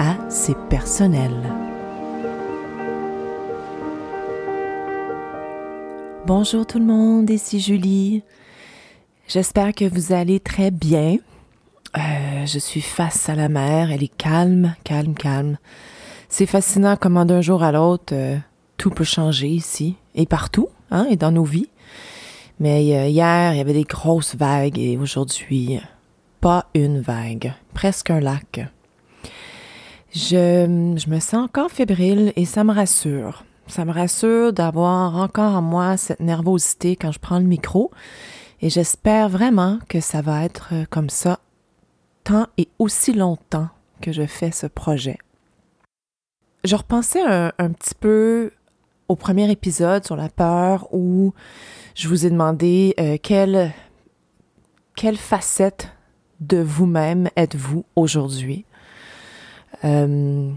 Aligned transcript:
à 0.00 0.16
C'est 0.30 0.56
personnel. 0.70 1.30
Bonjour 6.26 6.66
tout 6.66 6.78
le 6.78 6.86
monde, 6.86 7.28
ici 7.28 7.60
Julie. 7.60 8.22
J'espère 9.28 9.74
que 9.74 9.84
vous 9.84 10.14
allez 10.14 10.40
très 10.40 10.70
bien. 10.70 11.18
Euh, 11.98 12.46
je 12.46 12.58
suis 12.58 12.80
face 12.80 13.28
à 13.28 13.34
la 13.34 13.50
mer, 13.50 13.92
elle 13.92 14.02
est 14.02 14.16
calme, 14.16 14.74
calme, 14.84 15.12
calme. 15.12 15.58
C'est 16.30 16.46
fascinant 16.46 16.96
comment 16.96 17.26
d'un 17.26 17.42
jour 17.42 17.62
à 17.62 17.70
l'autre, 17.70 18.14
euh, 18.14 18.38
tout 18.78 18.90
peut 18.90 19.04
changer 19.04 19.48
ici 19.48 19.96
et 20.14 20.24
partout, 20.24 20.70
hein, 20.90 21.06
et 21.10 21.16
dans 21.16 21.30
nos 21.30 21.44
vies. 21.44 21.68
Mais 22.58 22.96
euh, 22.96 23.06
hier, 23.08 23.52
il 23.52 23.58
y 23.58 23.60
avait 23.60 23.74
des 23.74 23.84
grosses 23.84 24.34
vagues 24.34 24.78
et 24.78 24.96
aujourd'hui, 24.96 25.78
pas 26.40 26.68
une 26.72 27.00
vague, 27.02 27.52
presque 27.74 28.08
un 28.08 28.20
lac. 28.20 28.70
Je, 30.12 30.66
me 30.66 31.20
sens 31.20 31.44
encore 31.44 31.70
fébrile 31.70 32.32
et 32.36 32.44
ça 32.44 32.64
me 32.64 32.72
rassure. 32.72 33.44
Ça 33.68 33.84
me 33.84 33.92
rassure 33.92 34.52
d'avoir 34.52 35.16
encore 35.16 35.54
en 35.54 35.62
moi 35.62 35.96
cette 35.96 36.20
nervosité 36.20 36.96
quand 36.96 37.12
je 37.12 37.20
prends 37.20 37.38
le 37.38 37.44
micro 37.44 37.92
et 38.60 38.70
j'espère 38.70 39.28
vraiment 39.28 39.78
que 39.88 40.00
ça 40.00 40.20
va 40.20 40.44
être 40.44 40.72
comme 40.90 41.10
ça 41.10 41.38
tant 42.24 42.48
et 42.58 42.68
aussi 42.80 43.12
longtemps 43.12 43.68
que 44.00 44.10
je 44.10 44.26
fais 44.26 44.50
ce 44.50 44.66
projet. 44.66 45.18
Je 46.64 46.74
repensais 46.74 47.22
un, 47.22 47.52
un 47.58 47.70
petit 47.70 47.94
peu 47.94 48.50
au 49.06 49.14
premier 49.14 49.50
épisode 49.50 50.04
sur 50.04 50.16
la 50.16 50.28
peur 50.28 50.88
où 50.92 51.32
je 51.94 52.08
vous 52.08 52.26
ai 52.26 52.30
demandé 52.30 52.94
euh, 52.98 53.16
quelle, 53.22 53.72
quelle 54.96 55.16
facette 55.16 55.88
de 56.40 56.58
vous-même 56.58 57.28
êtes-vous 57.36 57.84
aujourd'hui? 57.94 58.64
Euh, 59.84 60.50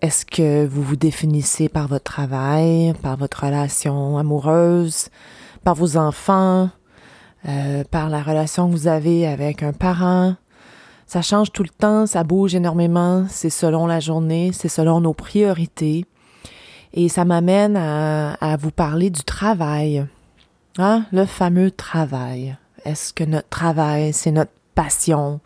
Est-ce 0.00 0.24
que 0.24 0.66
vous 0.66 0.82
vous 0.82 0.96
définissez 0.96 1.68
par 1.68 1.88
votre 1.88 2.04
travail, 2.04 2.92
par 3.02 3.16
votre 3.16 3.44
relation 3.44 4.18
amoureuse, 4.18 5.08
par 5.64 5.74
vos 5.74 5.96
enfants, 5.96 6.70
euh, 7.48 7.84
par 7.90 8.08
la 8.08 8.22
relation 8.22 8.68
que 8.68 8.72
vous 8.72 8.88
avez 8.88 9.26
avec 9.26 9.62
un 9.62 9.72
parent? 9.72 10.36
Ça 11.06 11.22
change 11.22 11.52
tout 11.52 11.62
le 11.62 11.70
temps, 11.70 12.06
ça 12.06 12.22
bouge 12.22 12.54
énormément, 12.54 13.24
c'est 13.30 13.50
selon 13.50 13.86
la 13.86 13.98
journée, 13.98 14.50
c'est 14.52 14.68
selon 14.68 15.00
nos 15.00 15.14
priorités. 15.14 16.04
Et 16.92 17.08
ça 17.08 17.24
m'amène 17.24 17.76
à, 17.76 18.34
à, 18.34 18.56
vous 18.56 18.70
parler 18.70 19.08
du 19.08 19.22
travail. 19.22 20.06
Hein? 20.76 21.06
Le 21.12 21.24
fameux 21.24 21.70
travail. 21.70 22.56
Est-ce 22.84 23.12
que 23.12 23.24
notre 23.24 23.48
travail, 23.48 24.12
c'est 24.12 24.30
notre 24.30 24.52
passion? 24.74 25.40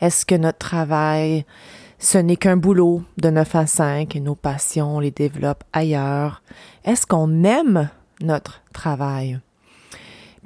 Est-ce 0.00 0.26
que 0.26 0.34
notre 0.34 0.58
travail, 0.58 1.44
ce 1.98 2.18
n'est 2.18 2.36
qu'un 2.36 2.56
boulot 2.56 3.02
de 3.18 3.30
9 3.30 3.54
à 3.54 3.66
5 3.66 4.16
et 4.16 4.20
nos 4.20 4.34
passions, 4.34 4.96
on 4.96 5.00
les 5.00 5.10
développe 5.10 5.64
ailleurs? 5.72 6.42
Est-ce 6.84 7.06
qu'on 7.06 7.44
aime 7.44 7.88
notre 8.20 8.62
travail? 8.72 9.40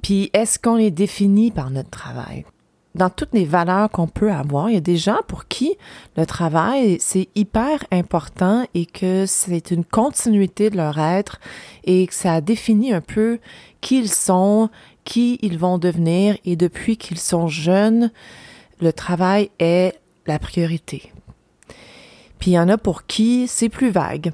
Puis 0.02 0.30
est-ce 0.32 0.58
qu'on 0.58 0.76
est 0.76 0.90
défini 0.90 1.50
par 1.50 1.70
notre 1.70 1.90
travail? 1.90 2.44
dans 2.94 3.10
toutes 3.10 3.32
les 3.32 3.44
valeurs 3.44 3.90
qu'on 3.90 4.08
peut 4.08 4.32
avoir, 4.32 4.68
il 4.68 4.74
y 4.74 4.78
a 4.78 4.80
des 4.80 4.96
gens 4.96 5.20
pour 5.28 5.46
qui 5.46 5.76
le 6.16 6.26
travail, 6.26 6.98
c'est 7.00 7.28
hyper 7.34 7.84
important 7.92 8.66
et 8.74 8.86
que 8.86 9.26
c'est 9.26 9.70
une 9.70 9.84
continuité 9.84 10.70
de 10.70 10.76
leur 10.76 10.98
être 10.98 11.40
et 11.84 12.06
que 12.06 12.14
ça 12.14 12.40
définit 12.40 12.92
un 12.92 13.00
peu 13.00 13.38
qui 13.80 14.00
ils 14.00 14.10
sont, 14.10 14.70
qui 15.04 15.38
ils 15.42 15.58
vont 15.58 15.78
devenir 15.78 16.36
et 16.44 16.56
depuis 16.56 16.96
qu'ils 16.96 17.18
sont 17.18 17.48
jeunes, 17.48 18.10
le 18.80 18.92
travail 18.92 19.50
est 19.58 19.94
la 20.26 20.38
priorité. 20.38 21.12
Puis 22.40 22.52
il 22.52 22.54
y 22.54 22.58
en 22.58 22.68
a 22.68 22.78
pour 22.78 23.06
qui 23.06 23.46
c'est 23.46 23.68
plus 23.68 23.90
vague 23.90 24.32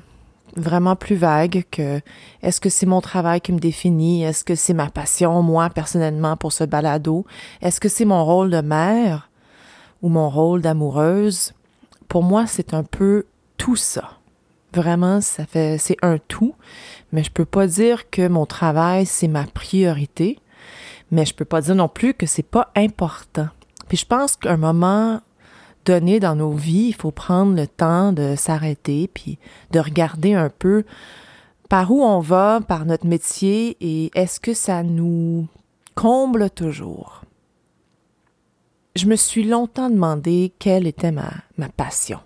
vraiment 0.57 0.97
plus 0.97 1.17
vague 1.17 1.65
que 1.71 2.01
est-ce 2.43 2.61
que 2.61 2.69
c'est 2.69 2.87
mon 2.87 3.01
travail 3.01 3.41
qui 3.41 3.53
me 3.53 3.59
définit, 3.59 4.25
est-ce 4.25 4.45
que 4.45 4.55
c'est 4.55 4.75
ma 4.75 4.91
passion, 4.91 5.43
moi, 5.43 5.71
personnellement, 5.71 6.37
pour 6.37 6.53
ce 6.53 6.65
balado, 6.65 7.27
est-ce 7.61 7.81
que 7.81 7.89
c'est 7.89 8.05
mon 8.05 8.25
rôle 8.25 8.51
de 8.51 8.61
mère 8.61 9.31
ou 10.03 10.09
mon 10.09 10.29
rôle 10.29 10.63
d'amoureuse? 10.63 11.53
Pour 12.09 12.23
moi, 12.23 12.47
c'est 12.47 12.75
un 12.75 12.85
peu 12.85 13.27
tout 13.57 13.77
ça. 13.77 14.13
Vraiment, 14.73 15.21
ça 15.21 15.47
fait, 15.47 15.79
c'est 15.79 15.97
un 16.03 16.19
tout, 16.19 16.55
mais 17.13 17.23
je 17.23 17.31
peux 17.31 17.45
pas 17.45 17.67
dire 17.67 18.11
que 18.11 18.27
mon 18.27 18.47
travail, 18.47 19.07
c'est 19.07 19.29
ma 19.29 19.45
priorité, 19.45 20.39
mais 21.11 21.25
je 21.25 21.35
peux 21.35 21.45
pas 21.45 21.61
dire 21.61 21.75
non 21.75 21.89
plus 21.89 22.15
que 22.15 22.27
c'est 22.27 22.43
pas 22.43 22.71
important. 22.75 23.49
Puis 23.89 23.99
je 23.99 24.07
pense 24.07 24.37
qu'à 24.37 24.53
un 24.53 24.57
moment 24.57 25.21
donné 25.87 26.21
dans 26.21 26.35
nos 26.35 26.53
vies, 26.53 26.89
il 26.89 26.95
faut 26.95 27.13
prendre 27.13 27.55
le 27.55 27.67
temps 27.67 28.13
de 28.13 28.35
s'arrêter 28.37 29.09
puis 29.13 29.39
de 29.71 29.81
regarder 29.81 30.35
un 30.35 30.51
peu 30.51 30.85
par 31.69 31.91
où 31.91 32.03
on 32.03 32.21
va, 32.21 32.61
par 32.61 32.85
notre 32.85 33.07
métier 33.07 33.77
et 33.81 34.11
est-ce 34.15 34.41
que 34.41 34.53
ça 34.53 34.83
nous 34.83 35.47
comble 35.95 36.51
toujours? 36.51 37.23
Je 38.97 39.07
me 39.07 39.17
suis 39.17 39.45
longtemps 39.45 39.91
demandé 39.91 40.53
quelle 40.59 40.87
était 40.87 41.13
ma, 41.13 41.31
ma 41.57 41.69
passion. 41.69 42.21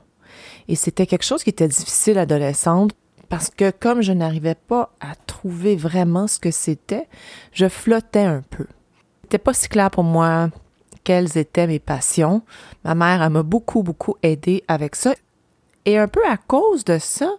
Et 0.68 0.76
c'était 0.76 1.06
quelque 1.06 1.24
chose 1.24 1.42
qui 1.42 1.50
était 1.50 1.68
difficile 1.68 2.18
adolescente 2.18 2.92
parce 3.28 3.50
que 3.50 3.70
comme 3.70 4.02
je 4.02 4.12
n'arrivais 4.12 4.54
pas 4.54 4.94
à 5.00 5.14
trouver 5.14 5.76
vraiment 5.76 6.26
ce 6.26 6.38
que 6.38 6.50
c'était, 6.50 7.08
je 7.52 7.68
flottais 7.68 8.24
un 8.24 8.42
peu. 8.50 8.66
C'était 9.22 9.38
pas 9.38 9.54
si 9.54 9.68
clair 9.68 9.90
pour 9.90 10.04
moi 10.04 10.50
quelles 11.04 11.38
étaient 11.38 11.66
mes 11.66 11.78
passions. 11.78 12.42
Ma 12.84 12.94
mère, 12.94 13.28
m'a 13.30 13.42
beaucoup, 13.42 13.82
beaucoup 13.82 14.16
aidé 14.22 14.64
avec 14.68 14.96
ça. 14.96 15.14
Et 15.84 15.98
un 15.98 16.08
peu 16.08 16.20
à 16.26 16.36
cause 16.36 16.84
de 16.84 16.98
ça, 16.98 17.30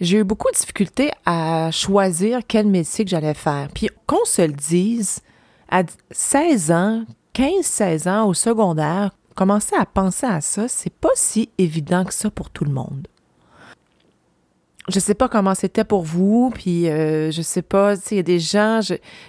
j'ai 0.00 0.18
eu 0.18 0.24
beaucoup 0.24 0.50
de 0.50 0.56
difficultés 0.56 1.10
à 1.24 1.70
choisir 1.70 2.40
quel 2.46 2.66
métier 2.66 3.04
que 3.04 3.10
j'allais 3.10 3.34
faire. 3.34 3.68
Puis 3.74 3.88
qu'on 4.06 4.24
se 4.24 4.42
le 4.42 4.52
dise, 4.52 5.20
à 5.70 5.82
16 6.10 6.70
ans, 6.70 7.04
15-16 7.34 8.08
ans 8.08 8.26
au 8.26 8.34
secondaire, 8.34 9.10
commencer 9.34 9.74
à 9.76 9.86
penser 9.86 10.26
à 10.26 10.40
ça, 10.40 10.68
c'est 10.68 10.92
pas 10.92 11.10
si 11.14 11.50
évident 11.58 12.04
que 12.04 12.14
ça 12.14 12.30
pour 12.30 12.50
tout 12.50 12.64
le 12.64 12.72
monde 12.72 13.08
je 14.88 15.00
sais 15.00 15.14
pas 15.14 15.28
comment 15.28 15.54
c'était 15.54 15.84
pour 15.84 16.02
vous, 16.02 16.50
puis 16.54 16.88
euh, 16.88 17.30
je 17.30 17.42
sais 17.42 17.62
pas, 17.62 17.94
il 18.10 18.16
y 18.16 18.20
a 18.20 18.22
des 18.22 18.38
gens, 18.38 18.80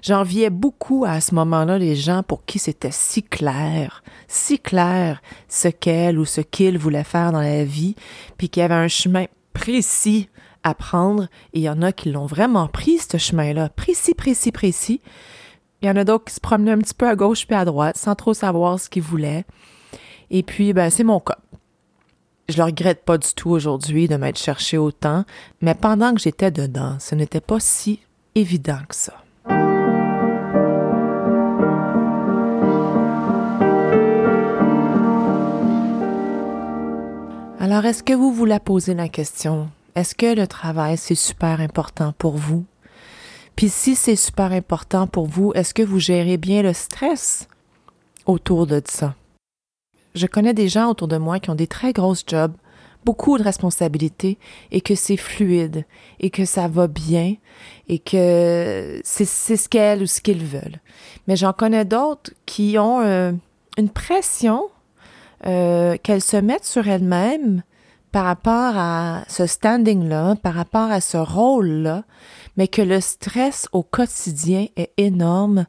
j'enviais 0.03 0.50
beaucoup 0.50 1.03
à 1.06 1.19
ce 1.19 1.34
moment-là 1.35 1.78
les 1.78 1.95
gens 1.95 2.22
pour 2.22 2.45
qui 2.45 2.59
c'était 2.59 2.91
si 2.91 3.23
clair, 3.23 4.03
si 4.28 4.59
clair 4.59 5.22
ce 5.47 5.67
qu'elle 5.67 6.19
ou 6.19 6.25
ce 6.25 6.41
qu'il 6.41 6.78
voulait 6.78 7.03
faire 7.03 7.31
dans 7.31 7.41
la 7.41 7.63
vie, 7.63 7.96
puis 8.38 8.50
qu'il 8.50 8.62
y 8.62 8.63
avait 8.63 8.75
un 8.75 8.88
chemin 8.88 9.25
précis 9.53 10.29
à 10.63 10.75
prendre, 10.75 11.23
et 11.53 11.59
il 11.59 11.62
y 11.62 11.69
en 11.69 11.81
a 11.81 11.91
qui 11.91 12.11
l'ont 12.11 12.26
vraiment 12.26 12.67
pris, 12.67 12.99
ce 12.99 13.17
chemin-là, 13.17 13.70
précis, 13.70 14.14
précis, 14.14 14.52
précis. 14.52 15.02
Il 15.82 15.87
y 15.87 15.91
en 15.91 15.96
a 15.96 16.03
d'autres 16.03 16.26
qui 16.26 16.34
se 16.34 16.40
promenaient 16.40 16.72
un 16.72 16.79
petit 16.79 16.93
peu 16.93 17.08
à 17.08 17.16
gauche 17.16 17.47
puis 17.47 17.55
à 17.55 17.66
droite, 17.66 17.97
sans 17.97 18.16
trop 18.16 18.34
savoir 18.34 18.79
ce 18.79 18.90
qu'ils 18.90 19.03
voulaient. 19.03 19.46
Et 20.29 20.43
puis, 20.43 20.73
ben, 20.73 20.90
c'est 20.90 21.03
mon 21.03 21.20
cas. 21.20 21.37
Je 22.49 22.55
le 22.55 22.64
regrette 22.64 23.03
pas 23.03 23.17
du 23.17 23.28
tout 23.35 23.49
aujourd'hui 23.49 24.08
de 24.08 24.16
m'être 24.16 24.40
cherché 24.40 24.78
autant, 24.78 25.26
mais 25.59 25.76
pendant 25.76 26.14
que 26.14 26.22
j'étais 26.22 26.49
dedans, 26.49 26.96
ce 26.97 27.14
n'était 27.14 27.41
pas 27.41 27.59
si 27.59 27.99
évident 28.35 28.79
que 28.88 28.96
ça. 28.96 29.16
Alors, 37.59 37.84
est-ce 37.84 38.02
que 38.02 38.14
vous 38.14 38.32
vous 38.32 38.46
la 38.46 38.61
posez 38.61 38.94
la 38.94 39.09
question? 39.09 39.70
Est-ce 39.96 40.16
que 40.16 40.34
le 40.34 40.47
travail, 40.47 40.96
c'est 40.97 41.16
super 41.16 41.59
important 41.59 42.14
pour 42.17 42.38
vous? 42.38 42.64
Puis 43.58 43.67
si 43.67 43.96
c'est 43.96 44.16
super 44.16 44.53
important 44.53 45.05
pour 45.05 45.26
vous, 45.26 45.52
est-ce 45.53 45.73
que 45.73 45.84
vous 45.84 45.99
gérez 45.99 46.38
bien 46.38 46.61
le 46.61 46.72
stress 46.72 47.49
autour 48.26 48.67
de 48.67 48.82
ça? 48.85 49.16
Je 50.16 50.26
connais 50.26 50.54
des 50.54 50.68
gens 50.68 50.90
autour 50.90 51.08
de 51.08 51.18
moi 51.18 51.40
qui 51.40 51.50
ont 51.50 51.56
des 51.56 51.68
très 51.68 51.94
grosses 51.94 52.24
jobs, 52.26 52.54
beaucoup 53.06 53.38
de 53.38 53.44
responsabilités 53.44 54.38
et 54.72 54.82
que 54.82 54.96
c'est 54.96 55.18
fluide 55.18 55.86
et 56.20 56.30
que 56.30 56.46
ça 56.46 56.68
va 56.68 56.88
bien 56.88 57.36
et 57.88 58.00
que 58.00 59.00
c'est 59.04 59.26
ce 59.26 59.70
qu'elles 59.70 60.02
ou 60.02 60.08
ce 60.08 60.22
qu'ils 60.22 60.46
veulent. 60.46 60.82
Mais 61.28 61.36
j'en 61.36 61.54
connais 61.54 61.86
d'autres 61.86 62.32
qui 62.46 62.78
ont 62.78 63.02
euh, 63.02 63.32
une 63.78 63.90
pression 63.90 64.64
euh, 65.46 65.98
qu'elles 66.04 66.24
se 66.24 66.38
mettent 66.38 66.66
sur 66.66 66.88
elles-mêmes 66.88 67.64
par 68.12 68.26
rapport 68.26 68.74
à 68.76 69.24
ce 69.28 69.46
standing-là, 69.46 70.36
par 70.42 70.56
rapport 70.56 70.90
à 70.92 71.02
ce 71.02 71.18
rôle-là, 71.18 72.04
mais 72.56 72.68
que 72.68 72.82
le 72.82 73.00
stress 73.00 73.68
au 73.72 73.84
quotidien 73.84 74.66
est 74.76 74.92
énorme. 74.98 75.66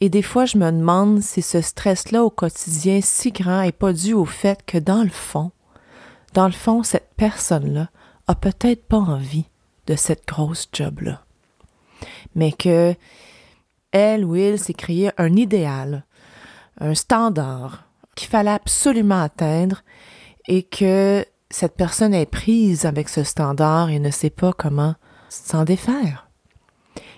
Et 0.00 0.10
des 0.10 0.22
fois, 0.22 0.44
je 0.44 0.58
me 0.58 0.70
demande 0.70 1.22
si 1.22 1.40
ce 1.40 1.60
stress-là 1.60 2.22
au 2.22 2.30
quotidien 2.30 3.00
si 3.02 3.32
grand 3.32 3.62
est 3.62 3.72
pas 3.72 3.92
dû 3.92 4.12
au 4.12 4.26
fait 4.26 4.64
que 4.66 4.78
dans 4.78 5.02
le 5.02 5.08
fond, 5.08 5.52
dans 6.34 6.46
le 6.46 6.52
fond, 6.52 6.82
cette 6.82 7.14
personne-là 7.16 7.88
a 8.26 8.34
peut-être 8.34 8.86
pas 8.86 8.98
envie 8.98 9.46
de 9.86 9.96
cette 9.96 10.26
grosse 10.26 10.68
job-là. 10.72 11.24
Mais 12.34 12.52
que 12.52 12.94
elle 13.92 14.24
ou 14.24 14.36
il 14.36 14.58
s'est 14.58 14.74
créé 14.74 15.10
un 15.16 15.34
idéal, 15.34 16.04
un 16.78 16.94
standard 16.94 17.84
qu'il 18.14 18.28
fallait 18.28 18.50
absolument 18.50 19.22
atteindre 19.22 19.82
et 20.46 20.62
que 20.62 21.24
cette 21.48 21.76
personne 21.76 22.12
est 22.12 22.26
prise 22.26 22.84
avec 22.84 23.08
ce 23.08 23.24
standard 23.24 23.88
et 23.88 23.98
ne 23.98 24.10
sait 24.10 24.30
pas 24.30 24.52
comment 24.52 24.94
s'en 25.30 25.64
défaire. 25.64 26.25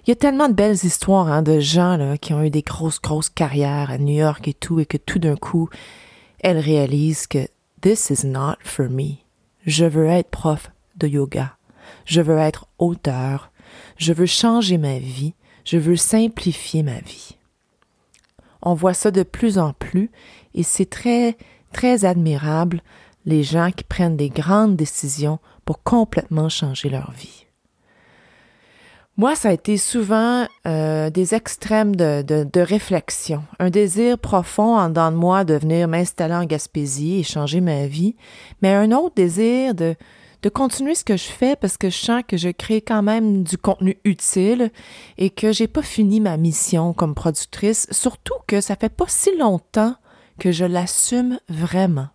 Il 0.09 0.13
y 0.13 0.17
a 0.17 0.17
tellement 0.17 0.49
de 0.49 0.55
belles 0.55 0.87
histoires 0.87 1.29
hein, 1.29 1.43
de 1.43 1.61
gens 1.61 1.99
là, 1.99 2.17
qui 2.17 2.33
ont 2.33 2.43
eu 2.43 2.49
des 2.49 2.63
grosses, 2.63 2.99
grosses 2.99 3.29
carrières 3.29 3.91
à 3.91 3.99
New 3.99 4.15
York 4.15 4.49
et 4.49 4.55
tout, 4.55 4.81
et 4.81 4.87
que 4.87 4.97
tout 4.97 5.19
d'un 5.19 5.37
coup, 5.37 5.69
elles 6.41 6.57
réalisent 6.57 7.27
que 7.27 7.47
This 7.83 8.09
is 8.09 8.27
not 8.27 8.55
for 8.61 8.89
me. 8.89 9.17
Je 9.67 9.85
veux 9.85 10.07
être 10.07 10.31
prof 10.31 10.71
de 10.97 11.09
yoga. 11.09 11.59
Je 12.07 12.23
veux 12.23 12.39
être 12.39 12.69
auteur. 12.79 13.53
Je 13.99 14.15
veux 14.15 14.25
changer 14.25 14.79
ma 14.79 14.99
vie. 14.99 15.35
Je 15.67 15.77
veux 15.77 15.97
simplifier 15.97 16.83
ma 16.83 17.01
vie. 17.01 17.37
On 18.63 18.73
voit 18.73 18.95
ça 18.95 19.11
de 19.11 19.23
plus 19.23 19.59
en 19.59 19.75
plus 19.75 20.11
et 20.55 20.63
c'est 20.63 20.89
très, 20.89 21.37
très 21.75 22.07
admirable 22.07 22.81
les 23.27 23.43
gens 23.43 23.71
qui 23.73 23.85
prennent 23.85 24.17
des 24.17 24.31
grandes 24.31 24.75
décisions 24.75 25.39
pour 25.67 25.83
complètement 25.83 26.49
changer 26.49 26.89
leur 26.89 27.11
vie. 27.11 27.48
Moi, 29.19 29.35
ça 29.35 29.49
a 29.49 29.53
été 29.53 29.79
souvent 29.79 30.47
euh, 30.65 31.11
des 31.11 31.35
extrêmes 31.35 31.97
de, 31.97 32.61
réflexion, 32.61 33.43
un 33.59 33.69
désir 33.69 34.17
profond 34.17 34.79
en 34.79 34.91
dedans 34.91 35.11
de 35.11 35.17
moi 35.17 35.43
de 35.43 35.55
venir 35.55 35.88
m'installer 35.88 36.35
en 36.35 36.44
Gaspésie 36.44 37.19
et 37.19 37.23
changer 37.25 37.61
ma 37.61 37.88
vie, 37.88 38.15
mais 38.62 38.73
un 38.73 38.93
autre 38.93 39.17
désir 39.17 39.75
de, 39.75 39.97
de 40.43 40.49
continuer 40.49 40.94
ce 40.94 41.03
que 41.03 41.17
je 41.17 41.25
fais 41.25 41.56
parce 41.56 41.76
que 41.76 41.91
je 41.91 41.97
sens 41.97 42.23
que 42.29 42.37
je 42.37 42.50
crée 42.50 42.81
quand 42.81 43.03
même 43.03 43.43
du 43.43 43.59
contenu 43.59 43.99
utile 44.05 44.70
et 45.17 45.31
que 45.31 45.50
j'ai 45.50 45.67
pas 45.67 45.82
fini 45.82 46.21
ma 46.21 46.37
mission 46.37 46.93
comme 46.93 47.17
productrice, 47.17 47.88
surtout 47.91 48.38
que 48.47 48.61
ça 48.61 48.76
fait 48.76 48.88
pas 48.88 49.09
si 49.09 49.37
longtemps 49.37 49.97
que 50.38 50.53
je 50.53 50.64
l'assume 50.64 51.41
vraiment. 51.49 52.06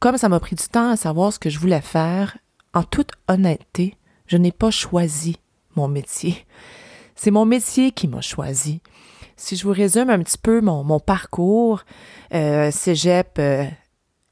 Comme 0.00 0.18
ça 0.18 0.28
m'a 0.28 0.38
pris 0.38 0.56
du 0.56 0.68
temps 0.68 0.90
à 0.90 0.96
savoir 0.96 1.32
ce 1.32 1.38
que 1.38 1.48
je 1.48 1.58
voulais 1.58 1.80
faire, 1.80 2.36
en 2.74 2.82
toute 2.82 3.12
honnêteté, 3.26 3.96
je 4.26 4.36
n'ai 4.36 4.52
pas 4.52 4.70
choisi 4.70 5.39
mon 5.76 5.88
métier. 5.88 6.46
C'est 7.14 7.30
mon 7.30 7.44
métier 7.44 7.92
qui 7.92 8.08
m'a 8.08 8.20
choisi. 8.20 8.80
Si 9.36 9.56
je 9.56 9.64
vous 9.64 9.72
résume 9.72 10.10
un 10.10 10.18
petit 10.22 10.38
peu 10.38 10.60
mon, 10.60 11.00
parcours, 11.00 11.82
euh, 12.34 12.70
cégep 12.70 13.38
euh, 13.38 13.64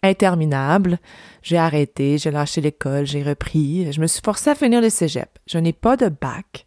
interminable, 0.03 0.99
j'ai 1.43 1.59
arrêté, 1.59 2.19
j'ai 2.19 2.31
lâché 2.31 2.61
l'école, 2.61 3.07
j'ai 3.07 3.23
repris, 3.23 3.91
je 3.93 4.01
me 4.01 4.07
suis 4.07 4.21
forcée 4.23 4.51
à 4.51 4.55
finir 4.55 4.81
le 4.81 4.91
cégep. 4.91 5.39
Je 5.47 5.59
n'ai 5.59 5.73
pas 5.73 5.97
de 5.97 6.09
bac. 6.09 6.67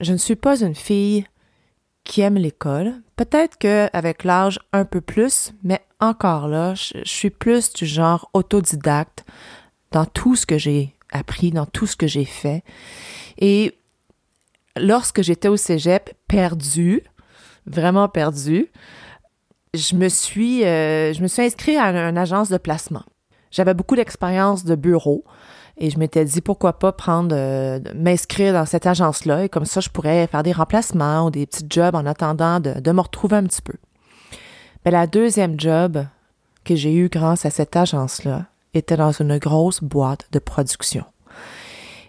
Je 0.00 0.12
ne 0.12 0.18
suis 0.18 0.36
pas 0.36 0.62
une 0.62 0.74
fille 0.74 1.24
qui 2.04 2.20
aime 2.20 2.36
l'école. 2.36 2.92
Peut-être 3.16 3.56
qu'avec 3.58 4.24
l'âge 4.24 4.60
un 4.72 4.84
peu 4.84 5.00
plus, 5.00 5.54
mais 5.62 5.80
encore 6.00 6.48
là, 6.48 6.74
je, 6.74 6.98
je 7.04 7.10
suis 7.10 7.30
plus 7.30 7.72
du 7.72 7.86
genre 7.86 8.28
autodidacte 8.34 9.24
dans 9.90 10.04
tout 10.04 10.36
ce 10.36 10.44
que 10.44 10.58
j'ai 10.58 10.94
appris, 11.10 11.50
dans 11.50 11.66
tout 11.66 11.86
ce 11.86 11.96
que 11.96 12.06
j'ai 12.06 12.24
fait. 12.24 12.62
Et 13.38 13.78
lorsque 14.76 15.22
j'étais 15.22 15.48
au 15.48 15.56
cégep, 15.56 16.12
perdu, 16.28 17.02
vraiment 17.66 18.08
perdu, 18.08 18.70
je 19.74 19.96
me 19.96 20.08
suis, 20.08 20.64
euh, 20.64 21.12
je 21.12 21.22
me 21.22 21.26
suis 21.26 21.42
inscrite 21.42 21.76
à 21.78 21.88
une, 21.90 22.18
agence 22.18 22.48
de 22.48 22.58
placement. 22.58 23.02
J'avais 23.50 23.74
beaucoup 23.74 23.96
d'expérience 23.96 24.64
de 24.64 24.74
bureau 24.74 25.24
et 25.76 25.90
je 25.90 25.98
m'étais 25.98 26.24
dit 26.24 26.40
pourquoi 26.40 26.78
pas 26.78 26.92
prendre, 26.92 27.34
euh, 27.36 27.80
m'inscrire 27.94 28.52
dans 28.52 28.66
cette 28.66 28.86
agence-là 28.86 29.44
et 29.44 29.48
comme 29.48 29.64
ça 29.64 29.80
je 29.80 29.88
pourrais 29.88 30.26
faire 30.28 30.42
des 30.42 30.52
remplacements 30.52 31.26
ou 31.26 31.30
des 31.30 31.46
petits 31.46 31.66
jobs 31.68 31.94
en 31.94 32.06
attendant 32.06 32.60
de, 32.60 32.80
de 32.80 32.92
me 32.92 33.00
retrouver 33.00 33.36
un 33.36 33.44
petit 33.44 33.62
peu. 33.62 33.74
Mais 34.84 34.90
la 34.90 35.06
deuxième 35.06 35.58
job 35.58 36.04
que 36.64 36.76
j'ai 36.76 36.94
eu 36.94 37.08
grâce 37.08 37.44
à 37.44 37.50
cette 37.50 37.74
agence-là 37.76 38.46
était 38.74 38.96
dans 38.96 39.12
une 39.12 39.38
grosse 39.38 39.82
boîte 39.82 40.26
de 40.32 40.38
production. 40.38 41.04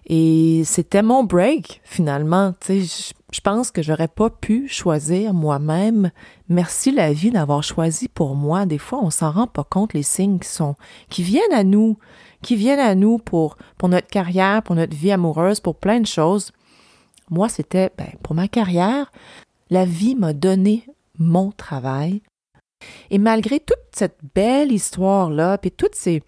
Et 0.07 0.61
c'était 0.65 1.01
mon 1.01 1.23
break, 1.23 1.81
finalement. 1.83 2.53
Je 2.69 3.41
pense 3.43 3.71
que 3.71 3.81
j'aurais 3.81 4.07
pas 4.07 4.29
pu 4.29 4.67
choisir 4.67 5.33
moi-même. 5.33 6.11
Merci 6.47 6.91
la 6.91 7.11
vie 7.11 7.31
d'avoir 7.31 7.63
choisi 7.63 8.07
pour 8.07 8.35
moi. 8.35 8.65
Des 8.65 8.77
fois, 8.77 8.99
on 9.01 9.09
s'en 9.09 9.31
rend 9.31 9.47
pas 9.47 9.63
compte 9.63 9.93
les 9.93 10.03
signes 10.03 10.37
qui 10.37 10.47
sont, 10.47 10.75
qui 11.09 11.23
viennent 11.23 11.53
à 11.53 11.63
nous, 11.63 11.97
qui 12.43 12.55
viennent 12.55 12.79
à 12.79 12.93
nous 12.93 13.17
pour, 13.17 13.57
pour 13.77 13.89
notre 13.89 14.07
carrière, 14.07 14.61
pour 14.61 14.75
notre 14.75 14.95
vie 14.95 15.11
amoureuse, 15.11 15.59
pour 15.59 15.75
plein 15.75 15.99
de 15.99 16.05
choses. 16.05 16.51
Moi, 17.31 17.49
c'était, 17.49 17.89
ben, 17.97 18.09
pour 18.21 18.35
ma 18.35 18.47
carrière, 18.47 19.11
la 19.71 19.85
vie 19.85 20.15
m'a 20.15 20.33
donné 20.33 20.85
mon 21.17 21.51
travail. 21.51 22.21
Et 23.09 23.17
malgré 23.17 23.59
toute 23.59 23.77
cette 23.91 24.19
belle 24.35 24.71
histoire-là, 24.71 25.57
puis 25.57 25.71
toutes 25.71 25.95
ces, 25.95 26.21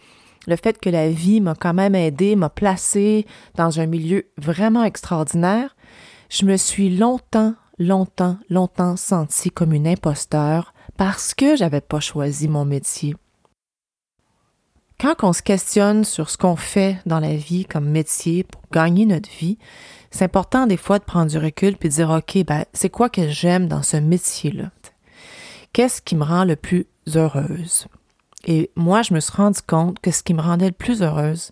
le 0.48 0.56
fait 0.56 0.80
que 0.80 0.90
la 0.90 1.10
vie 1.10 1.42
m'a 1.42 1.54
quand 1.54 1.74
même 1.74 1.94
aidé, 1.94 2.36
m'a 2.36 2.50
placé 2.50 3.28
dans 3.56 3.80
un 3.80 3.86
milieu 3.86 4.28
vraiment 4.38 4.84
extraordinaire, 4.84 5.76
je 6.30 6.46
me 6.46 6.58
suis 6.58 6.96
longtemps, 6.96 7.54
longtemps, 7.78 8.38
longtemps 8.50 8.96
senti 8.96 9.52
comme 9.52 9.74
une 9.74 9.88
imposteur 9.88 10.74
parce 10.98 11.34
que 11.34 11.56
j'avais 11.56 11.82
pas 11.82 12.00
choisi 12.00 12.48
mon 12.48 12.66
métier. 12.66 13.16
Quand 15.00 15.16
on 15.22 15.32
se 15.32 15.44
questionne 15.44 16.04
sur 16.04 16.30
ce 16.30 16.40
qu'on 16.40 16.56
fait 16.56 16.98
dans 17.06 17.20
la 17.20 17.36
vie 17.36 17.66
comme 17.66 17.88
métier 17.88 18.44
pour 18.44 18.64
gagner 18.72 19.06
notre 19.06 19.30
vie, 19.30 19.60
c'est 20.10 20.26
important 20.26 20.66
des 20.66 20.78
fois 20.78 20.98
de 20.98 21.04
prendre 21.04 21.30
du 21.30 21.38
recul 21.38 21.77
puis 21.77 21.89
de 21.89 21.94
dire 21.94 22.10
OK, 22.10 22.44
ben 22.46 22.66
c'est 22.74 22.89
quoi 22.89 23.10
que 23.10 23.27
j'aime 23.27 23.68
dans 23.68 23.84
ce 23.84 23.98
métier-là? 23.98 24.72
Qu'est-ce 25.72 26.01
qui 26.01 26.16
me 26.16 26.24
rend 26.24 26.46
le 26.46 26.56
plus 26.56 26.88
heureuse? 27.13 27.88
Et 28.46 28.72
moi, 28.75 29.01
je 29.01 29.13
me 29.13 29.20
suis 29.20 29.36
rendu 29.36 29.62
compte 29.62 30.00
que 30.00 30.12
ce 30.12 30.24
qui 30.24 30.34
me 30.34 30.41
rendait 30.41 30.67
le 30.67 30.72
plus 30.72 31.01
heureuse, 31.01 31.50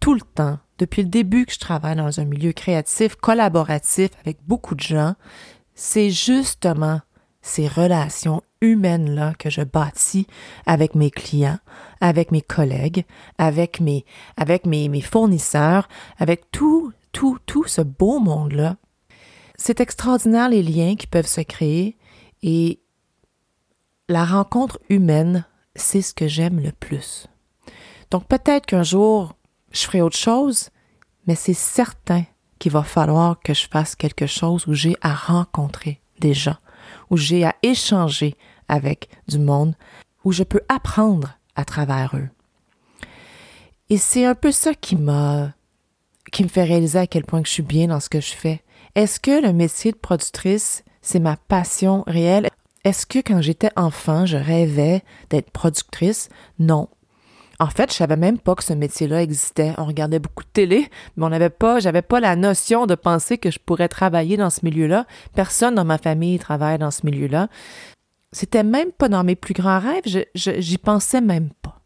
tout 0.00 0.14
le 0.14 0.20
temps, 0.20 0.58
depuis 0.78 1.02
le 1.02 1.08
début 1.08 1.46
que 1.46 1.52
je 1.52 1.58
travaille 1.58 1.96
dans 1.96 2.20
un 2.20 2.24
milieu 2.24 2.52
créatif, 2.52 3.16
collaboratif 3.16 4.10
avec 4.20 4.38
beaucoup 4.46 4.74
de 4.74 4.80
gens, 4.80 5.14
c'est 5.74 6.10
justement 6.10 7.00
ces 7.42 7.68
relations 7.68 8.42
humaines-là 8.60 9.34
que 9.38 9.50
je 9.50 9.60
bâtis 9.60 10.26
avec 10.66 10.94
mes 10.94 11.10
clients, 11.10 11.58
avec 12.00 12.32
mes 12.32 12.40
collègues, 12.40 13.04
avec 13.38 13.80
mes, 13.80 14.04
avec 14.36 14.66
mes, 14.66 14.88
mes 14.88 15.00
fournisseurs, 15.00 15.88
avec 16.18 16.50
tout, 16.50 16.92
tout, 17.12 17.38
tout 17.46 17.64
ce 17.64 17.82
beau 17.82 18.18
monde-là. 18.18 18.76
C'est 19.56 19.80
extraordinaire 19.80 20.48
les 20.48 20.62
liens 20.62 20.96
qui 20.96 21.06
peuvent 21.06 21.26
se 21.26 21.42
créer 21.42 21.96
et 22.42 22.80
la 24.08 24.24
rencontre 24.24 24.80
humaine 24.88 25.44
c'est 25.74 26.02
ce 26.02 26.14
que 26.14 26.28
j'aime 26.28 26.60
le 26.60 26.72
plus. 26.72 27.26
Donc 28.10 28.26
peut-être 28.26 28.66
qu'un 28.66 28.82
jour, 28.82 29.34
je 29.72 29.82
ferai 29.82 30.00
autre 30.00 30.16
chose, 30.16 30.70
mais 31.26 31.34
c'est 31.34 31.54
certain 31.54 32.24
qu'il 32.58 32.72
va 32.72 32.82
falloir 32.82 33.40
que 33.40 33.54
je 33.54 33.68
fasse 33.68 33.96
quelque 33.96 34.26
chose 34.26 34.66
où 34.66 34.74
j'ai 34.74 34.96
à 35.00 35.12
rencontrer 35.12 36.00
des 36.20 36.34
gens, 36.34 36.56
où 37.10 37.16
j'ai 37.16 37.44
à 37.44 37.54
échanger 37.62 38.36
avec 38.68 39.08
du 39.28 39.38
monde, 39.38 39.74
où 40.24 40.32
je 40.32 40.42
peux 40.42 40.62
apprendre 40.68 41.38
à 41.56 41.64
travers 41.64 42.16
eux. 42.16 42.28
Et 43.90 43.98
c'est 43.98 44.24
un 44.24 44.34
peu 44.34 44.52
ça 44.52 44.74
qui 44.74 44.96
m'a 44.96 45.52
qui 46.32 46.42
me 46.42 46.48
fait 46.48 46.64
réaliser 46.64 46.98
à 46.98 47.06
quel 47.06 47.24
point 47.24 47.42
que 47.42 47.48
je 47.48 47.52
suis 47.52 47.62
bien 47.62 47.88
dans 47.88 48.00
ce 48.00 48.08
que 48.08 48.20
je 48.20 48.32
fais. 48.32 48.62
Est-ce 48.94 49.20
que 49.20 49.44
le 49.44 49.52
métier 49.52 49.92
de 49.92 49.96
productrice, 49.96 50.82
c'est 51.00 51.20
ma 51.20 51.36
passion 51.36 52.02
réelle? 52.06 52.48
Est-ce 52.84 53.06
que 53.06 53.18
quand 53.18 53.40
j'étais 53.40 53.70
enfant, 53.76 54.26
je 54.26 54.36
rêvais 54.36 55.02
d'être 55.30 55.50
productrice? 55.50 56.28
Non. 56.58 56.88
En 57.58 57.68
fait, 57.68 57.90
je 57.90 57.96
savais 57.96 58.16
même 58.16 58.38
pas 58.38 58.54
que 58.54 58.64
ce 58.64 58.72
métier-là 58.72 59.22
existait. 59.22 59.72
On 59.78 59.86
regardait 59.86 60.18
beaucoup 60.18 60.42
de 60.42 60.48
télé, 60.52 60.90
mais 61.16 61.24
on 61.24 61.30
n'avait 61.30 61.50
pas, 61.50 61.78
j'avais 61.78 62.02
pas 62.02 62.20
la 62.20 62.36
notion 62.36 62.86
de 62.86 62.94
penser 62.94 63.38
que 63.38 63.50
je 63.50 63.58
pourrais 63.58 63.88
travailler 63.88 64.36
dans 64.36 64.50
ce 64.50 64.60
milieu-là. 64.64 65.06
Personne 65.34 65.76
dans 65.76 65.84
ma 65.84 65.98
famille 65.98 66.38
travaille 66.38 66.78
dans 66.78 66.90
ce 66.90 67.06
milieu-là. 67.06 67.48
C'était 68.32 68.64
même 68.64 68.90
pas 68.90 69.08
dans 69.08 69.24
mes 69.24 69.36
plus 69.36 69.54
grands 69.54 69.78
rêves. 69.78 70.26
J'y 70.34 70.78
pensais 70.78 71.20
même 71.20 71.50
pas. 71.62 71.80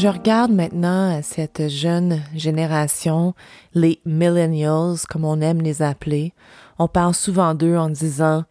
Je 0.00 0.06
regarde 0.06 0.52
maintenant 0.52 1.18
cette 1.24 1.68
jeune 1.68 2.22
génération, 2.32 3.34
les 3.74 4.00
millennials, 4.06 4.94
comme 5.08 5.24
on 5.24 5.40
aime 5.40 5.60
les 5.60 5.82
appeler. 5.82 6.34
On 6.78 6.86
parle 6.86 7.16
souvent 7.16 7.52
d'eux 7.56 7.76
en 7.76 7.88
disant 7.90 8.44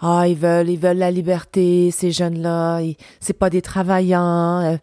ah, 0.00 0.26
ils 0.26 0.34
veulent, 0.34 0.68
ils 0.68 0.80
veulent 0.80 0.98
la 0.98 1.12
liberté, 1.12 1.92
ces 1.92 2.10
jeunes-là, 2.10 2.80
c'est 3.20 3.38
pas 3.38 3.48
des 3.48 3.62
travaillants, 3.62 4.60
euh, 4.64 4.76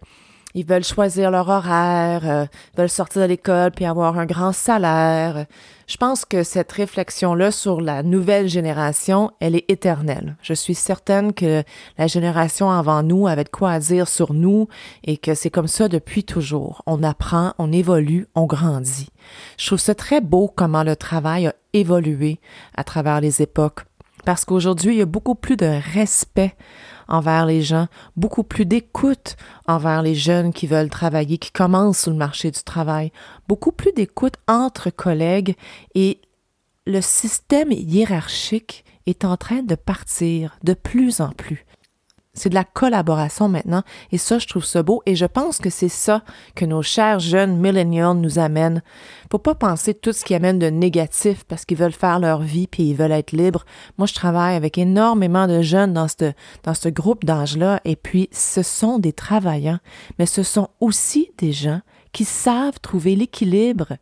ils 0.56 0.66
veulent 0.66 0.84
choisir 0.84 1.32
leur 1.32 1.48
horaire, 1.48 2.22
euh, 2.24 2.46
veulent 2.76 2.90
sortir 2.90 3.22
de 3.22 3.28
l'école 3.28 3.72
puis 3.72 3.86
avoir 3.86 4.18
un 4.18 4.26
grand 4.26 4.52
salaire. 4.52 5.46
Je 5.88 5.98
pense 5.98 6.26
que 6.26 6.44
cette 6.44 6.72
réflexion-là 6.72 7.52
sur 7.52 7.82
la 7.82 8.04
nouvelle 8.04 8.48
génération, 8.48 9.32
elle 9.40 9.56
est 9.56 9.70
éternelle. 9.70 10.38
Je 10.42 10.54
suis 10.54 10.76
certaine 10.76 11.34
que 11.34 11.64
la 11.98 12.08
génération 12.08 12.70
avant 12.70 13.04
nous 13.04 13.28
avait 13.28 13.44
de 13.44 13.50
quoi 13.50 13.80
dire 13.80 14.08
sur 14.08 14.34
nous 14.34 14.68
et 15.04 15.18
que 15.18 15.34
c'est 15.34 15.50
comme 15.50 15.68
ça 15.68 15.88
depuis 15.88 16.24
toujours. 16.24 16.84
On 16.86 17.04
apprend, 17.04 17.54
on 17.58 17.72
évolue, 17.72 18.28
on 18.36 18.46
grandit. 18.46 19.10
Je 19.58 19.68
trouve 19.68 19.80
ça 19.80 19.96
très 19.96 20.22
beau 20.22 20.52
comment 20.54 20.84
le 20.84 20.96
travail 20.96 21.48
a 21.48 21.56
évolué 21.74 22.40
à 22.76 22.84
travers 22.84 23.22
les 23.22 23.42
époques 23.42 23.86
parce 24.24 24.46
qu'aujourd'hui, 24.46 24.94
il 24.94 25.00
y 25.00 25.02
a 25.02 25.06
beaucoup 25.06 25.36
plus 25.36 25.58
de 25.58 25.80
respect 25.94 26.56
envers 27.08 27.46
les 27.46 27.62
gens, 27.62 27.88
beaucoup 28.16 28.44
plus 28.44 28.66
d'écoute 28.66 29.36
envers 29.68 30.02
les 30.02 30.16
jeunes 30.16 30.54
qui 30.54 30.68
veulent 30.68 30.90
travailler, 30.90 31.38
qui 31.38 31.52
commencent 31.52 32.02
sur 32.02 32.12
le 32.12 32.18
marché 32.18 32.52
du 32.52 32.64
travail, 32.64 33.12
beaucoup 33.48 33.72
plus 33.72 33.92
d'écoute 33.92 34.36
entre 34.48 34.90
collègues 34.90 35.56
et 35.96 36.22
le 36.86 37.02
système 37.02 37.72
hiérarchique 37.72 38.86
est 39.06 39.26
en 39.26 39.38
train 39.38 39.64
de 39.64 39.76
partir 39.76 40.58
de 40.64 40.74
plus 40.74 41.22
en 41.22 41.30
plus. 41.30 41.66
C'est 42.34 42.50
de 42.50 42.56
la 42.56 42.64
collaboration 42.64 43.50
maintenant 43.50 43.82
et 44.12 44.18
ça, 44.18 44.38
je 44.38 44.48
trouve 44.48 44.64
ça 44.64 44.84
beau 44.84 45.02
et 45.06 45.16
je 45.16 45.26
pense 45.26 45.58
que 45.58 45.70
c'est 45.70 45.90
ça 45.90 46.24
que 46.56 46.64
nos 46.64 46.84
chers 46.84 47.20
jeunes 47.20 47.58
millennials 47.58 48.18
nous 48.18 48.38
amènent. 48.38 48.84
Faut 49.32 49.40
pas 49.40 49.56
penser 49.56 49.96
tout 49.96 50.14
ce 50.14 50.24
qui 50.24 50.36
amène 50.36 50.60
de 50.60 50.68
négatif 50.68 51.44
parce 51.46 51.66
qu'ils 51.66 51.78
veulent 51.78 51.92
faire 51.92 52.20
leur 52.20 52.42
vie 52.42 52.68
puis 52.68 52.84
ils 52.84 52.96
veulent 52.96 53.12
être 53.12 53.32
libres. 53.32 53.66
Moi, 53.98 54.06
je 54.06 54.14
travaille 54.14 54.56
avec 54.56 54.78
énormément 54.78 55.48
de 55.48 55.62
jeunes 55.62 55.94
dans 55.94 56.08
ce, 56.08 56.32
dans 56.64 56.76
ce 56.76 56.90
groupe 56.90 57.26
d'âge-là 57.26 57.82
et 57.84 57.96
puis 57.96 58.30
ce 58.32 58.62
sont 58.62 59.00
des 59.00 59.14
travaillants, 59.14 59.80
mais 60.20 60.28
ce 60.28 60.44
sont 60.44 60.70
aussi 60.80 61.32
des 61.40 61.52
gens 61.52 61.82
qui 62.12 62.26
savent 62.26 62.80
trouver 62.80 63.16
l'équilibre 63.16 63.94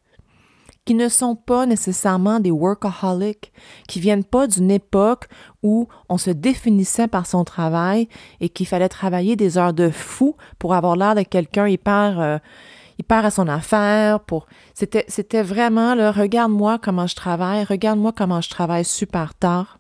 qui 0.88 0.96
ne 0.96 1.10
sont 1.10 1.36
pas 1.36 1.66
nécessairement 1.66 2.40
des 2.40 2.50
workaholics, 2.50 3.52
qui 3.90 4.00
viennent 4.00 4.24
pas 4.24 4.48
d'une 4.48 4.72
époque 4.72 5.28
où 5.62 5.90
on 6.08 6.18
se 6.18 6.30
définissait 6.30 7.10
par 7.10 7.26
son 7.26 7.44
travail 7.44 8.08
et 8.40 8.48
qu'il 8.48 8.68
fallait 8.68 8.88
travailler 8.88 9.36
des 9.36 9.58
heures 9.58 9.74
de 9.74 9.90
fou 9.90 10.38
pour 10.60 10.74
avoir 10.74 10.96
l'air 10.96 11.14
de 11.14 11.24
quelqu'un 11.24 11.68
hyper 11.68 12.22
euh, 12.22 12.38
à 13.10 13.30
son 13.30 13.50
affaire 13.50 14.22
pour 14.22 14.48
c'était 14.74 15.04
c'était 15.10 15.44
vraiment 15.44 15.94
là 15.94 16.12
regarde-moi 16.14 16.80
comment 16.82 17.06
je 17.06 17.16
travaille, 17.16 17.66
regarde-moi 17.66 18.14
comment 18.16 18.40
je 18.40 18.50
travaille 18.50 18.86
super 18.86 19.36
tard. 19.36 19.80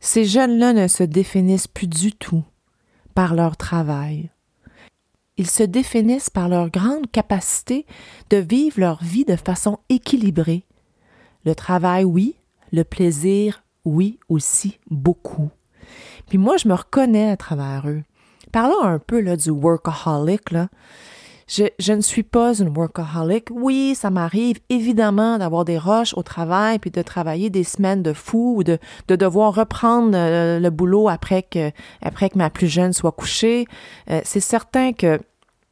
Ces 0.00 0.24
jeunes-là 0.24 0.72
ne 0.72 0.88
se 0.88 1.04
définissent 1.04 1.68
plus 1.68 1.86
du 1.86 2.12
tout 2.12 2.42
par 3.14 3.34
leur 3.34 3.56
travail. 3.56 4.30
Ils 5.40 5.48
se 5.48 5.62
définissent 5.62 6.28
par 6.28 6.50
leur 6.50 6.68
grande 6.68 7.10
capacité 7.10 7.86
de 8.28 8.36
vivre 8.36 8.78
leur 8.78 9.02
vie 9.02 9.24
de 9.24 9.36
façon 9.36 9.78
équilibrée. 9.88 10.66
Le 11.46 11.54
travail, 11.54 12.04
oui, 12.04 12.36
le 12.72 12.84
plaisir, 12.84 13.64
oui 13.86 14.18
aussi, 14.28 14.78
beaucoup. 14.90 15.48
Puis 16.28 16.36
moi, 16.36 16.58
je 16.58 16.68
me 16.68 16.74
reconnais 16.74 17.30
à 17.30 17.38
travers 17.38 17.88
eux. 17.88 18.02
Parlons 18.52 18.82
un 18.82 18.98
peu 18.98 19.18
là, 19.18 19.34
du 19.34 19.48
workaholic. 19.48 20.50
Là. 20.50 20.68
Je, 21.48 21.92
ne 21.94 22.02
suis 22.02 22.22
pas 22.22 22.60
une 22.60 22.76
workaholic. 22.76 23.48
Oui, 23.50 23.94
ça 23.94 24.10
m'arrive 24.10 24.58
évidemment 24.68 25.38
d'avoir 25.38 25.64
des 25.64 25.78
roches 25.78 26.12
au 26.18 26.22
travail, 26.22 26.78
puis 26.78 26.90
de 26.90 27.00
travailler 27.00 27.48
des 27.48 27.64
semaines 27.64 28.02
de 28.02 28.12
fou, 28.12 28.56
ou 28.58 28.62
de, 28.62 28.78
de 29.08 29.16
devoir 29.16 29.54
reprendre 29.54 30.12
euh, 30.14 30.60
le 30.60 30.68
boulot 30.68 31.08
après 31.08 31.42
que, 31.42 31.70
après 32.02 32.28
que 32.28 32.36
ma 32.36 32.50
plus 32.50 32.68
jeune 32.68 32.92
soit 32.92 33.12
couchée. 33.12 33.66
Euh, 34.10 34.20
c'est 34.22 34.40
certain 34.40 34.92
que 34.92 35.18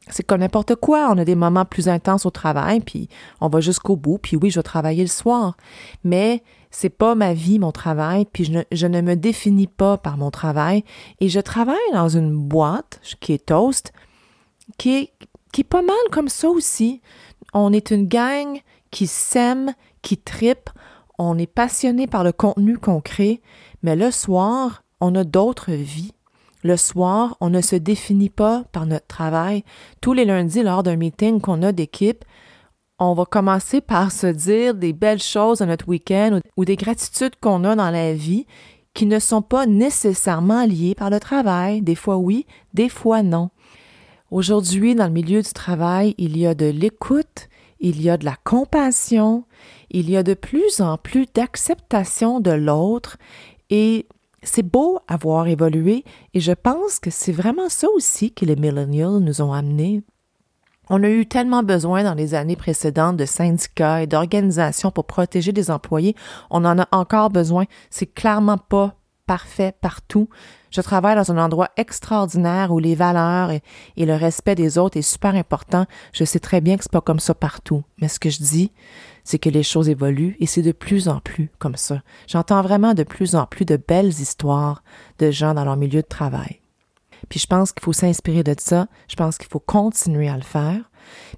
c'est 0.09 0.23
comme 0.23 0.41
n'importe 0.41 0.75
quoi. 0.75 1.09
On 1.11 1.17
a 1.17 1.25
des 1.25 1.35
moments 1.35 1.65
plus 1.65 1.87
intenses 1.87 2.25
au 2.25 2.29
travail, 2.31 2.79
puis 2.79 3.09
on 3.41 3.47
va 3.47 3.61
jusqu'au 3.61 3.95
bout. 3.95 4.17
Puis 4.17 4.35
oui, 4.35 4.49
je 4.49 4.59
vais 4.59 4.63
travailler 4.63 5.03
le 5.03 5.09
soir. 5.09 5.55
Mais 6.03 6.43
c'est 6.71 6.89
pas 6.89 7.15
ma 7.15 7.33
vie, 7.33 7.59
mon 7.59 7.71
travail, 7.71 8.25
puis 8.25 8.45
je 8.71 8.87
ne, 8.87 9.01
me 9.01 9.15
définis 9.15 9.67
pas 9.67 9.97
par 9.97 10.17
mon 10.17 10.31
travail. 10.31 10.83
Et 11.19 11.29
je 11.29 11.39
travaille 11.39 11.77
dans 11.93 12.09
une 12.09 12.35
boîte 12.35 12.99
qui 13.19 13.33
est 13.33 13.45
Toast, 13.45 13.91
qui 14.77 14.95
est, 14.97 15.13
qui 15.51 15.61
est 15.61 15.65
pas 15.65 15.81
mal 15.81 15.95
comme 16.11 16.29
ça 16.29 16.49
aussi. 16.49 17.01
On 17.53 17.73
est 17.73 17.91
une 17.91 18.07
gang 18.07 18.59
qui 18.91 19.07
s'aime, 19.07 19.73
qui 20.01 20.17
tripe. 20.17 20.69
On 21.17 21.37
est 21.37 21.47
passionné 21.47 22.07
par 22.07 22.23
le 22.23 22.31
contenu 22.31 22.77
qu'on 22.77 23.01
crée, 23.01 23.41
mais 23.83 23.95
le 23.95 24.11
soir, 24.11 24.83
on 25.01 25.15
a 25.15 25.23
d'autres 25.23 25.71
vies. 25.71 26.13
Le 26.63 26.75
soir, 26.75 27.37
on 27.39 27.49
ne 27.49 27.61
se 27.61 27.75
définit 27.75 28.29
pas 28.29 28.65
par 28.71 28.85
notre 28.85 29.07
travail. 29.07 29.63
Tous 30.01 30.13
les 30.13 30.25
lundis, 30.25 30.63
lors 30.63 30.83
d'un 30.83 30.97
meeting 30.97 31.39
qu'on 31.39 31.63
a 31.63 31.71
d'équipe, 31.71 32.25
on 32.99 33.13
va 33.13 33.25
commencer 33.25 33.79
par 33.79 34.11
se 34.11 34.27
dire 34.27 34.75
des 34.75 34.91
belles 34.91 35.21
choses 35.21 35.61
à 35.61 35.65
notre 35.65 35.87
week-end 35.87 36.41
ou 36.57 36.65
des 36.65 36.75
gratitudes 36.75 37.37
qu'on 37.39 37.63
a 37.63 37.75
dans 37.75 37.89
la 37.89 38.13
vie 38.13 38.45
qui 38.93 39.05
ne 39.05 39.19
sont 39.19 39.41
pas 39.41 39.65
nécessairement 39.65 40.65
liées 40.65 40.95
par 40.95 41.09
le 41.09 41.19
travail. 41.21 41.81
Des 41.81 41.95
fois 41.95 42.17
oui, 42.17 42.45
des 42.73 42.89
fois 42.89 43.23
non. 43.23 43.51
Aujourd'hui, 44.31 44.95
dans 44.95 45.07
le 45.07 45.13
milieu 45.13 45.41
du 45.41 45.53
travail, 45.53 46.13
il 46.17 46.37
y 46.37 46.45
a 46.45 46.53
de 46.53 46.65
l'écoute, 46.65 47.47
il 47.79 48.01
y 48.01 48.09
a 48.09 48.17
de 48.17 48.25
la 48.25 48.35
compassion, 48.43 49.45
il 49.89 50.09
y 50.09 50.17
a 50.17 50.23
de 50.23 50.33
plus 50.33 50.81
en 50.81 50.97
plus 50.97 51.25
d'acceptation 51.33 52.41
de 52.41 52.51
l'autre 52.51 53.17
et 53.69 54.07
c'est 54.43 54.63
beau 54.63 54.99
avoir 55.07 55.47
évolué 55.47 56.03
et 56.33 56.39
je 56.39 56.51
pense 56.51 56.99
que 56.99 57.09
c'est 57.09 57.31
vraiment 57.31 57.69
ça 57.69 57.87
aussi 57.95 58.31
que 58.31 58.45
les 58.45 58.55
millennials 58.55 59.19
nous 59.19 59.41
ont 59.41 59.53
amenés. 59.53 60.03
On 60.89 61.03
a 61.03 61.09
eu 61.09 61.27
tellement 61.27 61.61
besoin 61.61 62.03
dans 62.03 62.15
les 62.15 62.33
années 62.33 62.55
précédentes 62.55 63.17
de 63.17 63.25
syndicats 63.25 64.01
et 64.01 64.07
d'organisations 64.07 64.89
pour 64.89 65.05
protéger 65.05 65.51
les 65.51 65.69
employés. 65.69 66.15
On 66.49 66.65
en 66.65 66.79
a 66.79 66.87
encore 66.91 67.29
besoin. 67.29 67.65
C'est 67.91 68.07
clairement 68.07 68.57
pas 68.57 68.95
parfait 69.27 69.75
partout. 69.79 70.27
Je 70.71 70.81
travaille 70.81 71.15
dans 71.15 71.31
un 71.31 71.37
endroit 71.37 71.69
extraordinaire 71.77 72.71
où 72.71 72.79
les 72.79 72.95
valeurs 72.95 73.51
et, 73.51 73.61
le 73.97 74.15
respect 74.15 74.55
des 74.55 74.79
autres 74.79 74.97
est 74.97 75.03
super 75.03 75.35
important. 75.35 75.85
Je 76.13 76.23
sais 76.23 76.39
très 76.39 76.61
bien 76.61 76.77
que 76.77 76.83
c'est 76.83 76.91
pas 76.91 77.01
comme 77.01 77.19
ça 77.19 77.35
partout. 77.35 77.83
Mais 78.01 78.07
ce 78.07 78.19
que 78.19 78.31
je 78.31 78.39
dis, 78.39 78.71
c'est 79.29 79.37
que 79.37 79.49
les 79.49 79.61
choses 79.61 79.89
évoluent 79.89 80.35
et 80.39 80.47
c'est 80.47 80.63
de 80.63 80.71
plus 80.71 81.07
en 81.07 81.19
plus 81.19 81.51
comme 81.59 81.75
ça. 81.75 82.01
J'entends 82.25 82.63
vraiment 82.63 82.95
de 82.95 83.03
plus 83.03 83.35
en 83.35 83.45
plus 83.45 83.63
de 83.63 83.77
belles 83.77 84.07
histoires 84.07 84.81
de 85.19 85.29
gens 85.29 85.53
dans 85.53 85.65
leur 85.65 85.77
milieu 85.77 86.01
de 86.01 86.07
travail. 86.07 86.61
Puis 87.29 87.39
je 87.39 87.45
pense 87.45 87.71
qu'il 87.71 87.83
faut 87.83 87.93
s'inspirer 87.93 88.43
de 88.43 88.55
ça. 88.57 88.87
Je 89.07 89.15
pense 89.15 89.37
qu'il 89.37 89.47
faut 89.47 89.59
continuer 89.59 90.29
à 90.29 90.35
le 90.35 90.41
faire. 90.41 90.81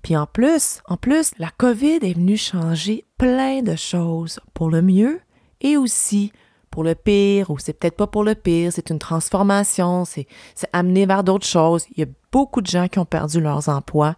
Puis 0.03 0.15
en 0.15 0.25
plus, 0.25 0.79
en 0.85 0.95
plus, 0.95 1.33
la 1.37 1.49
COVID 1.49 1.99
est 2.01 2.13
venue 2.13 2.37
changer 2.37 3.03
plein 3.17 3.61
de 3.61 3.75
choses 3.75 4.39
pour 4.53 4.69
le 4.69 4.81
mieux 4.81 5.19
et 5.59 5.75
aussi 5.75 6.31
pour 6.69 6.85
le 6.85 6.95
pire, 6.95 7.49
ou 7.49 7.59
c'est 7.59 7.73
peut-être 7.73 7.97
pas 7.97 8.07
pour 8.07 8.23
le 8.23 8.35
pire, 8.35 8.71
c'est 8.71 8.89
une 8.89 8.99
transformation, 8.99 10.05
c'est 10.05 10.27
amené 10.71 11.05
vers 11.05 11.25
d'autres 11.25 11.45
choses. 11.45 11.85
Il 11.91 11.99
y 11.99 12.03
a 12.03 12.09
beaucoup 12.31 12.61
de 12.61 12.67
gens 12.67 12.87
qui 12.87 12.99
ont 12.99 13.05
perdu 13.05 13.41
leurs 13.41 13.67
emplois. 13.67 14.15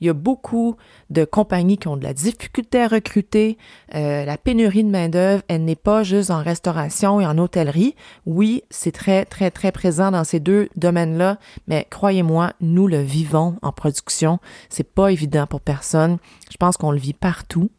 Il 0.00 0.06
y 0.06 0.10
a 0.10 0.14
beaucoup 0.14 0.76
de 1.10 1.24
compagnies 1.24 1.78
qui 1.78 1.88
ont 1.88 1.96
de 1.96 2.04
la 2.04 2.14
difficulté 2.14 2.82
à 2.82 2.88
recruter. 2.88 3.58
Euh, 3.94 4.24
la 4.24 4.36
pénurie 4.36 4.84
de 4.84 4.90
main-d'œuvre, 4.90 5.42
elle 5.48 5.64
n'est 5.64 5.76
pas 5.76 6.02
juste 6.02 6.30
en 6.30 6.42
restauration 6.42 7.20
et 7.20 7.26
en 7.26 7.38
hôtellerie. 7.38 7.94
Oui, 8.26 8.62
c'est 8.70 8.92
très, 8.92 9.24
très, 9.24 9.50
très 9.50 9.72
présent 9.72 10.10
dans 10.10 10.24
ces 10.24 10.40
deux 10.40 10.68
domaines-là, 10.76 11.38
mais 11.66 11.86
croyez-moi, 11.90 12.52
nous 12.60 12.86
le 12.86 13.00
vivons 13.00 13.56
en 13.62 13.72
production. 13.72 14.38
C'est 14.68 14.88
pas 14.88 15.10
évident 15.12 15.46
pour 15.46 15.60
personne. 15.60 16.18
Je 16.50 16.56
pense 16.56 16.76
qu'on 16.76 16.92
le 16.92 16.98
vit 16.98 17.14
partout. 17.14 17.70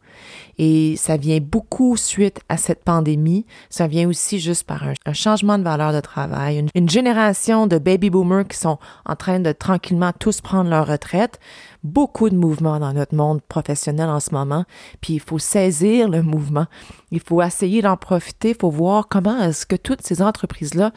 Et 0.58 0.96
ça 0.96 1.16
vient 1.16 1.38
beaucoup 1.40 1.96
suite 1.96 2.40
à 2.48 2.56
cette 2.56 2.84
pandémie. 2.84 3.46
Ça 3.68 3.86
vient 3.86 4.08
aussi 4.08 4.38
juste 4.40 4.64
par 4.64 4.82
un, 4.84 5.12
changement 5.12 5.58
de 5.58 5.62
valeur 5.62 5.92
de 5.92 6.00
travail, 6.00 6.64
une, 6.74 6.88
génération 6.88 7.66
de 7.66 7.78
baby 7.78 8.10
boomers 8.10 8.46
qui 8.46 8.56
sont 8.56 8.78
en 9.06 9.16
train 9.16 9.40
de 9.40 9.52
tranquillement 9.52 10.12
tous 10.18 10.40
prendre 10.40 10.70
leur 10.70 10.86
retraite. 10.86 11.38
Beaucoup 11.82 12.28
de 12.28 12.36
mouvements 12.36 12.78
dans 12.78 12.92
notre 12.92 13.14
monde 13.14 13.40
professionnel 13.42 14.08
en 14.08 14.20
ce 14.20 14.34
moment. 14.34 14.64
Puis 15.00 15.14
il 15.14 15.20
faut 15.20 15.38
saisir 15.38 16.08
le 16.08 16.22
mouvement. 16.22 16.66
Il 17.10 17.20
faut 17.20 17.42
essayer 17.42 17.82
d'en 17.82 17.96
profiter. 17.96 18.50
Il 18.50 18.56
faut 18.60 18.70
voir 18.70 19.08
comment 19.08 19.38
est-ce 19.40 19.66
que 19.66 19.76
toutes 19.76 20.02
ces 20.02 20.22
entreprises-là 20.22 20.92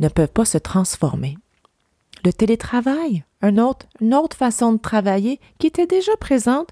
ne 0.00 0.08
peuvent 0.08 0.28
pas 0.28 0.44
se 0.44 0.58
transformer. 0.58 1.36
Le 2.24 2.32
télétravail, 2.32 3.24
une 3.42 3.60
autre, 3.60 3.86
une 4.00 4.14
autre 4.14 4.36
façon 4.36 4.72
de 4.72 4.78
travailler 4.78 5.40
qui 5.58 5.66
était 5.66 5.86
déjà 5.86 6.16
présente 6.18 6.70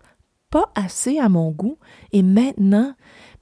pas 0.53 0.71
assez 0.77 1.19
à 1.19 1.29
mon 1.29 1.51
goût. 1.51 1.79
Et 2.13 2.23
maintenant, 2.23 2.95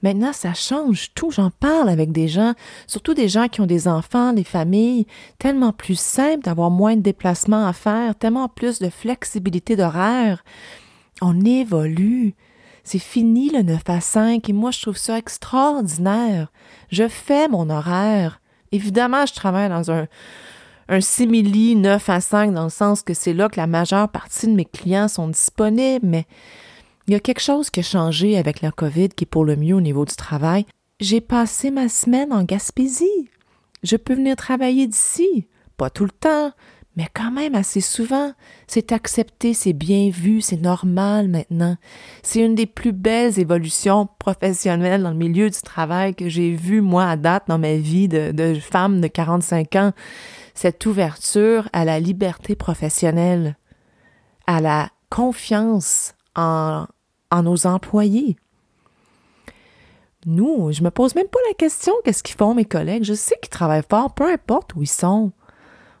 Maintenant, 0.03 0.33
ça 0.33 0.53
change 0.53 1.13
tout. 1.13 1.29
J'en 1.29 1.51
parle 1.51 1.87
avec 1.87 2.11
des 2.11 2.27
gens, 2.27 2.53
surtout 2.87 3.13
des 3.13 3.27
gens 3.27 3.47
qui 3.47 3.61
ont 3.61 3.67
des 3.67 3.87
enfants, 3.87 4.33
des 4.33 4.43
familles, 4.43 5.05
tellement 5.37 5.73
plus 5.73 5.99
simple 5.99 6.43
d'avoir 6.43 6.71
moins 6.71 6.95
de 6.95 7.01
déplacements 7.01 7.67
à 7.67 7.73
faire, 7.73 8.15
tellement 8.15 8.49
plus 8.49 8.79
de 8.79 8.89
flexibilité 8.89 9.75
d'horaire. 9.75 10.43
On 11.21 11.39
évolue. 11.45 12.33
C'est 12.83 12.97
fini 12.97 13.51
le 13.51 13.61
9 13.61 13.81
à 13.87 14.01
5 14.01 14.49
et 14.49 14.53
moi, 14.53 14.71
je 14.71 14.81
trouve 14.81 14.97
ça 14.97 15.19
extraordinaire. 15.19 16.51
Je 16.89 17.07
fais 17.07 17.47
mon 17.47 17.69
horaire. 17.69 18.41
Évidemment, 18.71 19.27
je 19.27 19.35
travaille 19.35 19.69
dans 19.69 19.91
un, 19.91 20.07
un 20.89 20.99
simili 20.99 21.75
9 21.75 22.09
à 22.09 22.21
5 22.21 22.53
dans 22.53 22.63
le 22.63 22.69
sens 22.69 23.03
que 23.03 23.13
c'est 23.13 23.33
là 23.33 23.49
que 23.49 23.59
la 23.59 23.67
majeure 23.67 24.09
partie 24.09 24.47
de 24.47 24.53
mes 24.53 24.65
clients 24.65 25.07
sont 25.07 25.27
disponibles, 25.27 26.07
mais 26.07 26.25
il 27.07 27.13
y 27.13 27.15
a 27.15 27.19
quelque 27.19 27.41
chose 27.41 27.69
qui 27.69 27.79
a 27.79 27.83
changé 27.83 28.37
avec 28.37 28.61
la 28.61 28.71
COVID 28.71 29.09
qui 29.09 29.23
est 29.23 29.29
pour 29.29 29.45
le 29.45 29.55
mieux 29.55 29.75
au 29.75 29.81
niveau 29.81 30.05
du 30.05 30.15
travail. 30.15 30.65
J'ai 30.99 31.21
passé 31.21 31.71
ma 31.71 31.89
semaine 31.89 32.31
en 32.31 32.43
Gaspésie. 32.43 33.29
Je 33.83 33.95
peux 33.95 34.13
venir 34.13 34.35
travailler 34.35 34.87
d'ici. 34.87 35.47
Pas 35.77 35.89
tout 35.89 36.05
le 36.05 36.11
temps, 36.11 36.51
mais 36.95 37.07
quand 37.13 37.31
même 37.31 37.55
assez 37.55 37.81
souvent. 37.81 38.33
C'est 38.67 38.91
accepté, 38.91 39.53
c'est 39.55 39.73
bien 39.73 40.11
vu, 40.11 40.41
c'est 40.41 40.61
normal 40.61 41.27
maintenant. 41.27 41.75
C'est 42.21 42.45
une 42.45 42.53
des 42.53 42.67
plus 42.67 42.91
belles 42.91 43.39
évolutions 43.39 44.07
professionnelles 44.19 45.01
dans 45.01 45.09
le 45.09 45.15
milieu 45.15 45.49
du 45.49 45.61
travail 45.61 46.13
que 46.13 46.29
j'ai 46.29 46.53
vues, 46.53 46.81
moi, 46.81 47.05
à 47.05 47.15
date, 47.17 47.45
dans 47.47 47.57
ma 47.57 47.75
vie 47.75 48.07
de, 48.07 48.31
de 48.31 48.53
femme 48.53 49.01
de 49.01 49.07
45 49.07 49.75
ans. 49.77 49.93
Cette 50.53 50.85
ouverture 50.85 51.67
à 51.73 51.83
la 51.83 51.99
liberté 51.99 52.55
professionnelle, 52.55 53.57
à 54.45 54.61
la 54.61 54.89
confiance 55.09 56.13
en, 56.35 56.87
nos 57.43 57.67
employés. 57.67 58.35
Nous, 60.25 60.71
je 60.71 60.83
me 60.83 60.91
pose 60.91 61.15
même 61.15 61.27
pas 61.27 61.39
la 61.47 61.55
question 61.55 61.93
qu'est-ce 62.03 62.23
qu'ils 62.23 62.35
font 62.35 62.53
mes 62.53 62.65
collègues? 62.65 63.03
Je 63.03 63.13
sais 63.13 63.35
qu'ils 63.41 63.49
travaillent 63.49 63.83
fort, 63.89 64.13
peu 64.13 64.31
importe 64.31 64.75
où 64.75 64.83
ils 64.83 64.87
sont. 64.87 65.31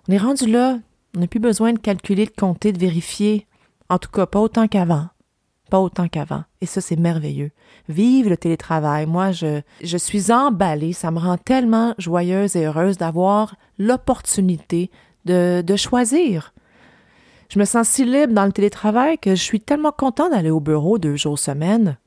On 0.07 0.13
est 0.13 0.17
rendu 0.17 0.45
là. 0.45 0.77
On 1.15 1.19
n'a 1.19 1.27
plus 1.27 1.39
besoin 1.39 1.73
de 1.73 1.79
calculer, 1.79 2.25
de 2.25 2.31
compter, 2.31 2.71
de 2.71 2.79
vérifier. 2.79 3.47
En 3.89 3.97
tout 3.97 4.09
cas, 4.09 4.25
pas 4.25 4.39
autant 4.39 4.67
qu'avant. 4.67 5.07
Pas 5.69 5.79
autant 5.79 6.07
qu'avant. 6.07 6.43
Et 6.61 6.65
ça, 6.65 6.81
c'est 6.81 6.97
merveilleux. 6.97 7.51
Vive 7.89 8.29
le 8.29 8.37
télétravail. 8.37 9.05
Moi, 9.05 9.31
je, 9.31 9.61
je 9.81 9.97
suis 9.97 10.31
emballée. 10.31 10.93
Ça 10.93 11.11
me 11.11 11.19
rend 11.19 11.37
tellement 11.37 11.95
joyeuse 11.97 12.55
et 12.55 12.65
heureuse 12.65 12.97
d'avoir 12.97 13.55
l'opportunité 13.77 14.91
de, 15.25 15.63
de 15.65 15.75
choisir. 15.75 16.53
Je 17.51 17.59
me 17.59 17.65
sens 17.65 17.85
si 17.89 18.05
libre 18.05 18.31
dans 18.31 18.45
le 18.45 18.53
télétravail 18.53 19.17
que 19.17 19.31
je 19.31 19.43
suis 19.43 19.59
tellement 19.59 19.91
content 19.91 20.29
d'aller 20.29 20.51
au 20.51 20.61
bureau 20.61 20.97
deux 20.97 21.17
jours 21.17 21.37
semaine. 21.37 21.97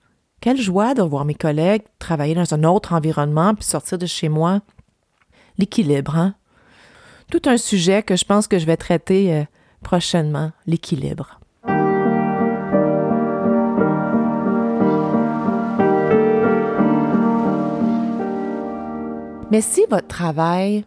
Quelle 0.40 0.58
joie 0.58 0.94
de 0.94 1.02
voir 1.02 1.26
mes 1.26 1.34
collègues 1.34 1.82
travailler 1.98 2.34
dans 2.34 2.54
un 2.54 2.64
autre 2.64 2.94
environnement 2.94 3.54
puis 3.54 3.66
sortir 3.66 3.98
de 3.98 4.06
chez 4.06 4.30
moi. 4.30 4.62
L'équilibre, 5.58 6.16
hein? 6.16 6.34
Tout 7.30 7.42
un 7.44 7.58
sujet 7.58 8.02
que 8.02 8.16
je 8.16 8.24
pense 8.24 8.48
que 8.48 8.58
je 8.58 8.64
vais 8.64 8.78
traiter 8.78 9.34
euh, 9.34 9.44
prochainement, 9.82 10.52
l'équilibre. 10.66 11.38
Mais 19.50 19.60
si 19.60 19.84
votre 19.90 20.08
travail 20.08 20.86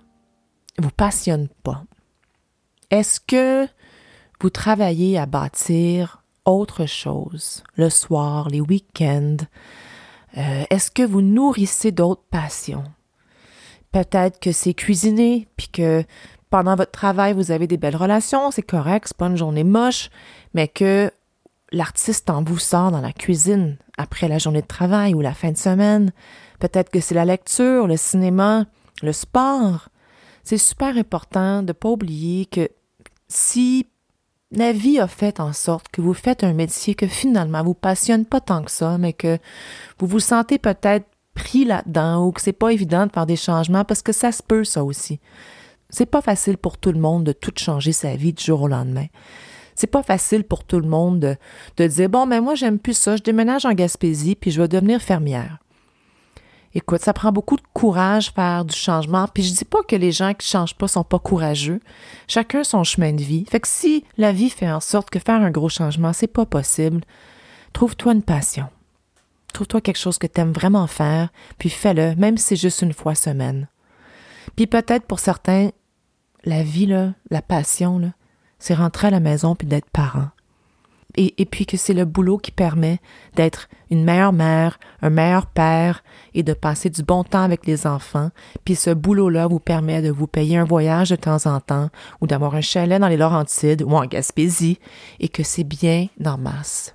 vous 0.79 0.89
passionne 0.89 1.47
pas, 1.61 1.83
est-ce 2.89 3.19
que 3.19 3.67
vous 4.39 4.49
travaillez 4.49 5.17
à 5.17 5.25
bâtir 5.25 6.23
autre 6.45 6.85
chose 6.85 7.63
le 7.75 7.89
soir, 7.89 8.49
les 8.49 8.61
week-ends? 8.61 9.37
Euh, 10.37 10.63
est-ce 10.69 10.91
que 10.91 11.03
vous 11.03 11.21
nourrissez 11.21 11.91
d'autres 11.91 12.25
passions? 12.29 12.83
Peut-être 13.91 14.39
que 14.39 14.51
c'est 14.51 14.73
cuisiner, 14.73 15.47
puis 15.57 15.69
que 15.69 16.03
pendant 16.49 16.75
votre 16.75 16.91
travail, 16.91 17.33
vous 17.33 17.51
avez 17.51 17.67
des 17.67 17.77
belles 17.77 17.95
relations, 17.95 18.51
c'est 18.51 18.61
correct, 18.61 19.07
c'est 19.07 19.17
pas 19.17 19.27
une 19.27 19.37
journée 19.37 19.63
moche, 19.63 20.09
mais 20.53 20.67
que 20.67 21.11
l'artiste 21.71 22.29
en 22.29 22.43
vous 22.43 22.59
sort 22.59 22.91
dans 22.91 23.01
la 23.01 23.11
cuisine 23.11 23.77
après 23.97 24.27
la 24.27 24.37
journée 24.37 24.61
de 24.61 24.67
travail 24.67 25.13
ou 25.13 25.21
la 25.21 25.33
fin 25.33 25.51
de 25.51 25.57
semaine. 25.57 26.11
Peut-être 26.59 26.89
que 26.89 26.99
c'est 26.99 27.15
la 27.15 27.25
lecture, 27.25 27.87
le 27.87 27.97
cinéma, 27.97 28.65
le 29.01 29.11
sport. 29.11 29.89
C'est 30.43 30.57
super 30.57 30.95
important 30.97 31.61
de 31.61 31.67
ne 31.67 31.73
pas 31.73 31.89
oublier 31.89 32.45
que 32.45 32.69
si 33.27 33.86
la 34.57 34.71
vie 34.71 34.99
a 34.99 35.07
fait 35.07 35.39
en 35.39 35.53
sorte 35.53 35.87
que 35.89 36.01
vous 36.01 36.13
faites 36.13 36.43
un 36.43 36.53
métier 36.53 36.95
que 36.95 37.07
finalement 37.07 37.63
vous 37.63 37.75
passionne 37.75 38.25
pas 38.25 38.41
tant 38.41 38.63
que 38.63 38.71
ça, 38.71 38.97
mais 38.97 39.13
que 39.13 39.37
vous 39.99 40.07
vous 40.07 40.19
sentez 40.19 40.57
peut-être 40.57 41.05
pris 41.35 41.63
là-dedans 41.63 42.25
ou 42.25 42.31
que 42.31 42.41
c'est 42.41 42.53
pas 42.53 42.73
évident 42.73 43.05
de 43.05 43.11
faire 43.11 43.27
des 43.27 43.35
changements 43.35 43.85
parce 43.85 44.01
que 44.01 44.11
ça 44.11 44.31
se 44.31 44.41
peut 44.41 44.63
ça 44.63 44.83
aussi. 44.83 45.19
C'est 45.91 46.07
pas 46.07 46.21
facile 46.21 46.57
pour 46.57 46.77
tout 46.77 46.91
le 46.91 46.99
monde 46.99 47.23
de 47.23 47.31
tout 47.31 47.53
changer 47.55 47.91
sa 47.91 48.15
vie 48.15 48.33
du 48.33 48.43
jour 48.43 48.63
au 48.63 48.67
lendemain. 48.67 49.05
C'est 49.75 49.87
pas 49.87 50.01
facile 50.01 50.43
pour 50.43 50.63
tout 50.63 50.79
le 50.79 50.87
monde 50.87 51.37
de, 51.77 51.87
dire 51.87 52.09
bon 52.09 52.25
mais 52.25 52.39
ben, 52.39 52.43
moi 52.43 52.55
j'aime 52.55 52.79
plus 52.79 52.97
ça, 52.97 53.15
je 53.15 53.21
déménage 53.21 53.65
en 53.65 53.73
Gaspésie 53.73 54.35
puis 54.35 54.49
je 54.49 54.59
vais 54.59 54.67
devenir 54.67 55.01
fermière. 55.01 55.59
Écoute, 56.77 57.01
ça 57.01 57.11
prend 57.11 57.31
beaucoup 57.31 57.55
de 57.55 57.63
courage 57.73 58.29
faire 58.29 58.63
du 58.63 58.75
changement. 58.75 59.27
Puis 59.33 59.41
je 59.41 59.51
dis 59.51 59.65
pas 59.65 59.81
que 59.81 59.95
les 59.95 60.11
gens 60.11 60.35
qui 60.35 60.47
changent 60.47 60.75
pas 60.75 60.87
sont 60.87 61.03
pas 61.03 61.17
courageux. 61.17 61.79
Chacun 62.27 62.63
son 62.63 62.83
chemin 62.83 63.13
de 63.13 63.23
vie. 63.23 63.45
Fait 63.49 63.59
que 63.59 63.67
si 63.67 64.05
la 64.15 64.31
vie 64.31 64.51
fait 64.51 64.69
en 64.69 64.79
sorte 64.79 65.09
que 65.09 65.17
faire 65.17 65.41
un 65.41 65.49
gros 65.49 65.69
changement, 65.69 66.13
c'est 66.13 66.27
pas 66.27 66.45
possible, 66.45 67.01
trouve-toi 67.73 68.13
une 68.13 68.21
passion. 68.21 68.67
Trouve-toi 69.53 69.81
quelque 69.81 69.97
chose 69.97 70.19
que 70.19 70.27
tu 70.27 70.39
aimes 70.39 70.51
vraiment 70.51 70.85
faire, 70.85 71.29
puis 71.57 71.71
fais-le, 71.71 72.13
même 72.13 72.37
si 72.37 72.49
c'est 72.49 72.55
juste 72.55 72.83
une 72.83 72.93
fois 72.93 73.15
semaine. 73.15 73.67
Puis 74.55 74.67
peut-être 74.67 75.07
pour 75.07 75.17
certains, 75.17 75.71
la 76.43 76.61
vie, 76.61 76.85
la 76.85 77.41
passion, 77.41 78.13
c'est 78.59 78.75
rentrer 78.75 79.07
à 79.07 79.11
la 79.11 79.19
maison 79.19 79.55
puis 79.55 79.65
d'être 79.65 79.89
parent 79.89 80.29
et, 81.17 81.45
puis 81.45 81.65
que 81.65 81.77
c'est 81.77 81.93
le 81.93 82.05
boulot 82.05 82.37
qui 82.37 82.51
permet 82.51 82.99
d'être 83.35 83.69
une 83.89 84.03
meilleure 84.03 84.33
mère, 84.33 84.79
un 85.01 85.09
meilleur 85.09 85.47
père 85.47 86.03
et 86.35 86.43
de 86.43 86.53
passer 86.53 86.91
du 86.91 87.01
bon 87.01 87.23
temps 87.23 87.41
avec 87.41 87.65
les 87.65 87.87
enfants. 87.87 88.29
Puis 88.65 88.75
ce 88.75 88.91
boulot-là 88.91 89.47
vous 89.47 89.59
permet 89.59 90.03
de 90.03 90.11
vous 90.11 90.27
payer 90.27 90.57
un 90.57 90.63
voyage 90.63 91.09
de 91.09 91.15
temps 91.15 91.45
en 91.47 91.59
temps 91.59 91.89
ou 92.21 92.27
d'avoir 92.27 92.53
un 92.53 92.61
chalet 92.61 93.01
dans 93.01 93.07
les 93.07 93.17
Laurentides 93.17 93.81
ou 93.81 93.95
en 93.95 94.05
Gaspésie 94.05 94.79
et 95.19 95.27
que 95.27 95.41
c'est 95.41 95.63
bien 95.63 96.07
d'en 96.19 96.37
masse. 96.37 96.93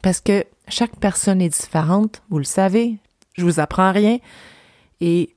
Parce 0.00 0.20
que 0.20 0.44
chaque 0.68 0.96
personne 0.96 1.42
est 1.42 1.50
différente, 1.50 2.22
vous 2.30 2.38
le 2.38 2.44
savez, 2.44 2.98
je 3.34 3.44
vous 3.44 3.60
apprends 3.60 3.92
rien 3.92 4.18
et 5.00 5.34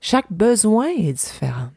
chaque 0.00 0.30
besoin 0.30 0.86
est 0.86 1.12
différent. 1.12 1.70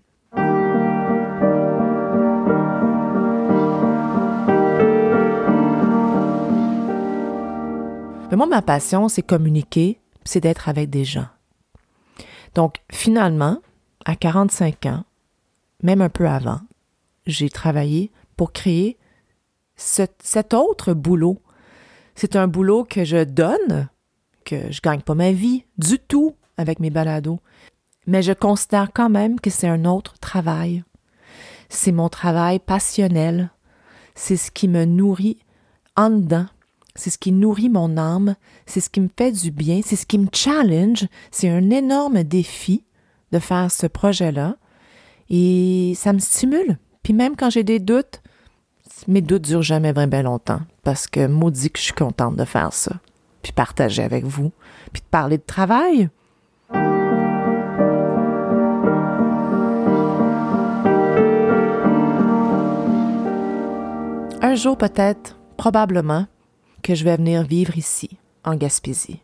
Mais 8.31 8.37
moi, 8.37 8.47
ma 8.47 8.61
passion, 8.61 9.09
c'est 9.09 9.21
communiquer, 9.21 9.99
c'est 10.23 10.39
d'être 10.39 10.69
avec 10.69 10.89
des 10.89 11.03
gens. 11.03 11.27
Donc, 12.55 12.77
finalement, 12.89 13.59
à 14.05 14.15
45 14.15 14.85
ans, 14.85 15.03
même 15.83 16.01
un 16.01 16.09
peu 16.09 16.27
avant, 16.27 16.61
j'ai 17.25 17.49
travaillé 17.49 18.09
pour 18.37 18.53
créer 18.53 18.97
cet 19.75 20.53
autre 20.53 20.93
boulot. 20.93 21.41
C'est 22.15 22.37
un 22.37 22.47
boulot 22.47 22.85
que 22.85 23.03
je 23.03 23.23
donne, 23.23 23.89
que 24.45 24.71
je 24.71 24.79
gagne 24.81 25.01
pas 25.01 25.15
ma 25.15 25.33
vie 25.33 25.65
du 25.77 25.99
tout 25.99 26.35
avec 26.57 26.79
mes 26.79 26.89
balados, 26.89 27.39
mais 28.07 28.21
je 28.21 28.33
considère 28.33 28.91
quand 28.93 29.09
même 29.09 29.39
que 29.39 29.49
c'est 29.49 29.67
un 29.67 29.83
autre 29.83 30.17
travail. 30.19 30.83
C'est 31.67 31.91
mon 31.91 32.09
travail 32.09 32.59
passionnel. 32.59 33.51
C'est 34.15 34.37
ce 34.37 34.51
qui 34.51 34.67
me 34.67 34.85
nourrit 34.85 35.39
en 35.95 36.09
dedans 36.09 36.47
c'est 36.95 37.10
ce 37.10 37.17
qui 37.17 37.32
nourrit 37.32 37.69
mon 37.69 37.97
âme, 37.97 38.36
c'est 38.65 38.82
ce 38.82 38.89
qui 38.89 39.01
me 39.01 39.10
fait 39.17 39.32
du 39.32 39.51
bien, 39.51 39.82
c'est 39.84 39.95
ce 39.95 40.06
qui 40.06 40.17
me 40.17 40.27
challenge, 40.34 41.08
c'est 41.32 41.49
un 41.49 41.69
énorme 41.69 42.23
défi 42.23 42.84
de 43.32 43.39
faire 43.39 43.71
ce 43.71 43.88
projet-là 43.88 44.58
et 45.30 45.93
ça 45.95 46.13
me 46.13 46.19
stimule. 46.19 46.77
Puis 47.04 47.13
même 47.13 47.36
quand 47.36 47.49
j'ai 47.49 47.63
des 47.63 47.80
doutes, 47.80 48.21
mes 49.08 49.21
doutes 49.21 49.43
durent 49.43 49.63
jamais 49.63 49.93
vraiment 49.93 50.21
longtemps 50.21 50.62
parce 50.84 51.08
que 51.08 51.27
maudit 51.27 51.71
que 51.71 51.80
je 51.80 51.86
suis 51.86 51.93
contente 51.93 52.36
de 52.36 52.45
faire 52.45 52.73
ça, 52.73 52.93
puis 53.41 53.51
partager 53.51 54.04
avec 54.04 54.25
vous, 54.25 54.51
puis 54.91 55.01
de 55.01 55.08
parler 55.08 55.38
de 55.38 55.43
travail. 55.43 56.10
Un 64.43 64.56
jour 64.56 64.75
peut-être, 64.75 65.38
probablement, 65.56 66.25
que 66.81 66.95
je 66.95 67.03
vais 67.03 67.17
venir 67.17 67.43
vivre 67.43 67.77
ici, 67.77 68.17
en 68.43 68.55
Gaspésie. 68.55 69.21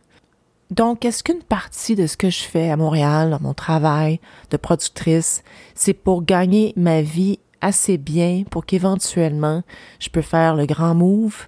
Donc, 0.70 1.06
est-ce 1.06 1.24
qu'une 1.24 1.44
partie 1.44 1.96
de 1.96 2.08
ce 2.08 2.18
que 2.18 2.30
je 2.30 2.44
fais 2.44 2.70
à 2.70 2.78
Montréal, 2.78 3.30
dans 3.32 3.42
mon 3.42 3.54
travail 3.54 4.20
de 4.52 4.58
productrice, 4.58 5.44
c'est 5.76 5.94
pour 5.94 6.24
gagner 6.24 6.74
ma 6.76 7.02
vie 7.02 7.40
assez 7.62 7.98
bien 7.98 8.44
pour 8.50 8.66
qu'éventuellement 8.66 9.64
je 10.00 10.10
peux 10.10 10.22
faire 10.22 10.56
le 10.56 10.66
grand 10.66 10.94
move, 10.94 11.48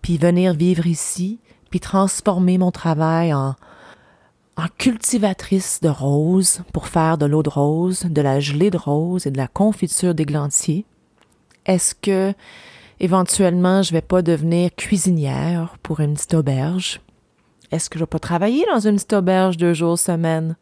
puis 0.00 0.16
venir 0.16 0.54
vivre 0.54 0.86
ici, 0.86 1.40
puis 1.70 1.80
transformer 1.80 2.58
mon 2.58 2.70
travail 2.70 3.34
en 3.34 3.56
en 4.56 4.68
cultivatrice 4.78 5.80
de 5.82 5.88
roses 5.88 6.62
pour 6.72 6.88
faire 6.88 7.18
de 7.18 7.26
l'eau 7.26 7.42
de 7.42 7.50
rose, 7.50 8.00
de 8.08 8.22
la 8.22 8.40
gelée 8.40 8.70
de 8.70 8.78
rose 8.78 9.26
et 9.26 9.30
de 9.30 9.36
la 9.36 9.48
confiture 9.48 10.14
d'églantier? 10.14 10.86
Est-ce 11.66 11.94
que 11.94 12.32
éventuellement 13.00 13.82
je 13.82 13.92
vais 13.92 14.02
pas 14.02 14.22
devenir 14.22 14.74
cuisinière 14.74 15.76
pour 15.82 16.00
une 16.00 16.14
petite 16.14 16.34
auberge? 16.34 17.00
Est-ce 17.70 17.90
que 17.90 17.98
je 17.98 18.04
vais 18.04 18.08
pas 18.08 18.18
travailler 18.18 18.64
dans 18.72 18.80
une 18.80 18.96
petite 18.96 19.12
auberge 19.12 19.56
deux 19.56 19.74
jours 19.74 19.98
semaine? 19.98 20.56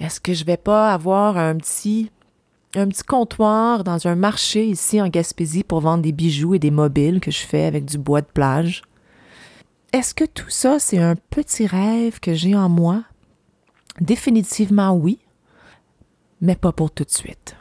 Est-ce 0.00 0.20
que 0.20 0.34
je 0.34 0.44
vais 0.44 0.56
pas 0.56 0.92
avoir 0.92 1.38
un 1.38 1.56
petit 1.56 2.10
un 2.74 2.88
petit 2.88 3.04
comptoir 3.04 3.84
dans 3.84 4.06
un 4.06 4.14
marché 4.14 4.66
ici 4.66 5.00
en 5.00 5.08
Gaspésie 5.08 5.62
pour 5.62 5.80
vendre 5.80 6.02
des 6.02 6.12
bijoux 6.12 6.54
et 6.54 6.58
des 6.58 6.70
mobiles 6.70 7.20
que 7.20 7.30
je 7.30 7.44
fais 7.44 7.64
avec 7.64 7.84
du 7.84 7.98
bois 7.98 8.22
de 8.22 8.26
plage? 8.26 8.82
Est-ce 9.92 10.14
que 10.14 10.24
tout 10.24 10.48
ça, 10.48 10.78
c'est 10.78 10.98
un 10.98 11.16
petit 11.16 11.66
rêve 11.66 12.18
que 12.18 12.32
j'ai 12.32 12.56
en 12.56 12.70
moi? 12.70 13.04
Définitivement 14.00 14.94
oui, 14.94 15.18
mais 16.40 16.56
pas 16.56 16.72
pour 16.72 16.90
tout 16.90 17.04
de 17.04 17.10
suite. 17.10 17.56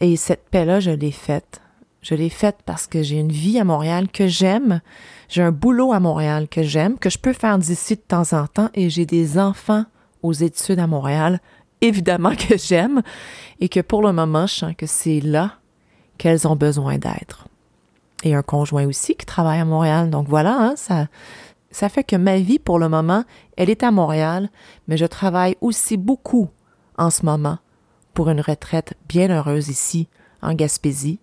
Et 0.00 0.16
cette 0.16 0.50
paix-là, 0.50 0.80
je 0.80 0.90
l'ai 0.90 1.10
faite. 1.10 1.62
Je 2.04 2.14
l'ai 2.14 2.28
faite 2.28 2.58
parce 2.66 2.86
que 2.86 3.02
j'ai 3.02 3.18
une 3.18 3.32
vie 3.32 3.58
à 3.58 3.64
Montréal 3.64 4.08
que 4.12 4.28
j'aime, 4.28 4.82
j'ai 5.30 5.40
un 5.40 5.52
boulot 5.52 5.94
à 5.94 6.00
Montréal 6.00 6.48
que 6.48 6.62
j'aime, 6.62 6.98
que 6.98 7.08
je 7.08 7.16
peux 7.16 7.32
faire 7.32 7.56
d'ici 7.56 7.96
de 7.96 8.02
temps 8.02 8.34
en 8.34 8.46
temps, 8.46 8.68
et 8.74 8.90
j'ai 8.90 9.06
des 9.06 9.38
enfants 9.38 9.86
aux 10.22 10.34
études 10.34 10.80
à 10.80 10.86
Montréal, 10.86 11.40
évidemment 11.80 12.34
que 12.36 12.58
j'aime, 12.58 13.00
et 13.58 13.70
que 13.70 13.80
pour 13.80 14.02
le 14.02 14.12
moment, 14.12 14.46
je 14.46 14.52
sens 14.52 14.74
que 14.76 14.84
c'est 14.84 15.20
là 15.20 15.54
qu'elles 16.18 16.46
ont 16.46 16.56
besoin 16.56 16.98
d'être. 16.98 17.48
Et 18.22 18.34
un 18.34 18.42
conjoint 18.42 18.84
aussi 18.84 19.16
qui 19.16 19.24
travaille 19.24 19.60
à 19.60 19.64
Montréal. 19.64 20.10
Donc 20.10 20.28
voilà, 20.28 20.56
hein, 20.58 20.74
ça, 20.76 21.08
ça 21.70 21.88
fait 21.88 22.04
que 22.04 22.16
ma 22.16 22.36
vie, 22.36 22.58
pour 22.58 22.78
le 22.78 22.90
moment, 22.90 23.24
elle 23.56 23.70
est 23.70 23.82
à 23.82 23.90
Montréal, 23.90 24.50
mais 24.88 24.98
je 24.98 25.06
travaille 25.06 25.56
aussi 25.62 25.96
beaucoup 25.96 26.50
en 26.98 27.08
ce 27.08 27.24
moment 27.24 27.56
pour 28.12 28.28
une 28.28 28.42
retraite 28.42 28.92
bien 29.08 29.30
heureuse 29.30 29.70
ici, 29.70 30.08
en 30.42 30.52
Gaspésie. 30.52 31.18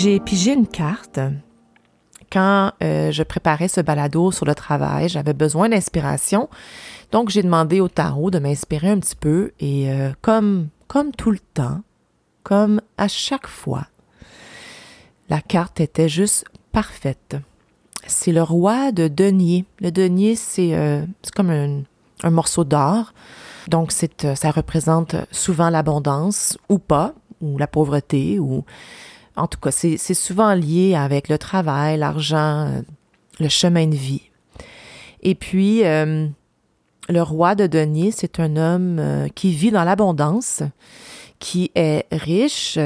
J'ai 0.00 0.20
pigé 0.20 0.52
une 0.52 0.68
carte 0.68 1.18
quand 2.30 2.70
euh, 2.84 3.10
je 3.10 3.24
préparais 3.24 3.66
ce 3.66 3.80
balado 3.80 4.30
sur 4.30 4.46
le 4.46 4.54
travail. 4.54 5.08
J'avais 5.08 5.32
besoin 5.32 5.68
d'inspiration. 5.68 6.48
Donc, 7.10 7.30
j'ai 7.30 7.42
demandé 7.42 7.80
au 7.80 7.88
tarot 7.88 8.30
de 8.30 8.38
m'inspirer 8.38 8.90
un 8.90 9.00
petit 9.00 9.16
peu. 9.16 9.50
Et 9.58 9.90
euh, 9.90 10.12
comme, 10.20 10.68
comme 10.86 11.10
tout 11.10 11.32
le 11.32 11.40
temps, 11.40 11.80
comme 12.44 12.80
à 12.96 13.08
chaque 13.08 13.48
fois. 13.48 13.88
La 15.30 15.40
carte 15.40 15.80
était 15.80 16.08
juste 16.08 16.44
parfaite. 16.70 17.34
C'est 18.06 18.30
le 18.30 18.44
roi 18.44 18.92
de 18.92 19.08
denier. 19.08 19.64
Le 19.80 19.90
denier, 19.90 20.36
c'est 20.36 20.76
euh, 20.76 21.04
comme 21.34 21.50
un, 21.50 22.30
morceau 22.30 22.62
d'or. 22.62 23.14
Donc, 23.66 23.90
ça 23.90 24.50
représente 24.52 25.16
souvent 25.32 25.70
l'abondance 25.70 26.56
ou 26.68 26.78
pas, 26.78 27.14
ou 27.40 27.58
la 27.58 27.66
pauvreté, 27.66 28.38
ou 28.38 28.64
en 29.38 29.46
tout 29.46 29.58
cas, 29.60 29.70
c'est, 29.70 29.96
souvent 30.14 30.54
lié 30.54 30.94
avec 30.94 31.28
le 31.28 31.38
travail, 31.38 31.98
l'argent, 31.98 32.66
euh, 32.66 32.82
le 33.40 33.48
chemin 33.48 33.86
de 33.86 33.94
vie. 33.94 34.22
Et 35.22 35.34
puis, 35.34 35.82
le 35.82 37.22
roi 37.22 37.56
de 37.56 37.66
denier, 37.66 38.12
c'est 38.12 38.38
un 38.38 38.56
homme 38.56 39.28
qui 39.34 39.50
vit 39.50 39.72
dans 39.72 39.82
l'abondance, 39.82 40.62
qui 41.40 41.72
est 41.74 42.06
riche, 42.12 42.78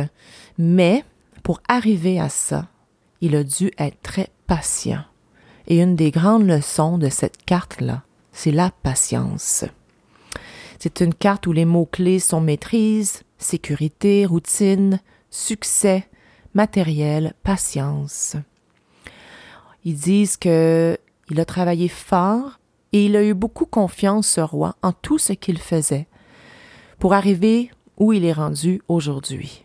mais 0.56 1.04
pour 1.42 1.60
arriver 1.68 2.18
à 2.18 2.30
ça, 2.30 2.68
il 3.20 3.36
a 3.36 3.44
dû 3.44 3.70
être 3.78 4.00
très 4.02 4.28
patient. 4.46 5.04
Et 5.66 5.80
une 5.80 5.96
des 5.96 6.10
grandes 6.10 6.46
leçons 6.46 6.98
de 6.98 7.08
cette 7.08 7.44
carte-là, 7.44 8.02
c'est 8.32 8.50
la 8.50 8.70
patience. 8.82 9.64
C'est 10.78 11.00
une 11.00 11.14
carte 11.14 11.46
où 11.46 11.52
les 11.52 11.64
mots-clés 11.64 12.18
sont 12.18 12.40
maîtrise, 12.40 13.22
sécurité, 13.38 14.26
routine, 14.26 15.00
succès, 15.30 16.08
matériel, 16.54 17.34
patience. 17.42 18.36
Ils 19.84 19.96
disent 19.96 20.36
que 20.36 20.98
il 21.30 21.40
a 21.40 21.44
travaillé 21.44 21.88
fort 21.88 22.58
et 22.92 23.06
il 23.06 23.16
a 23.16 23.22
eu 23.22 23.34
beaucoup 23.34 23.66
confiance, 23.66 24.28
ce 24.28 24.40
roi, 24.40 24.76
en 24.82 24.92
tout 24.92 25.18
ce 25.18 25.32
qu'il 25.32 25.58
faisait 25.58 26.06
pour 26.98 27.14
arriver 27.14 27.70
où 27.96 28.12
il 28.12 28.24
est 28.24 28.32
rendu 28.32 28.80
aujourd'hui. 28.88 29.64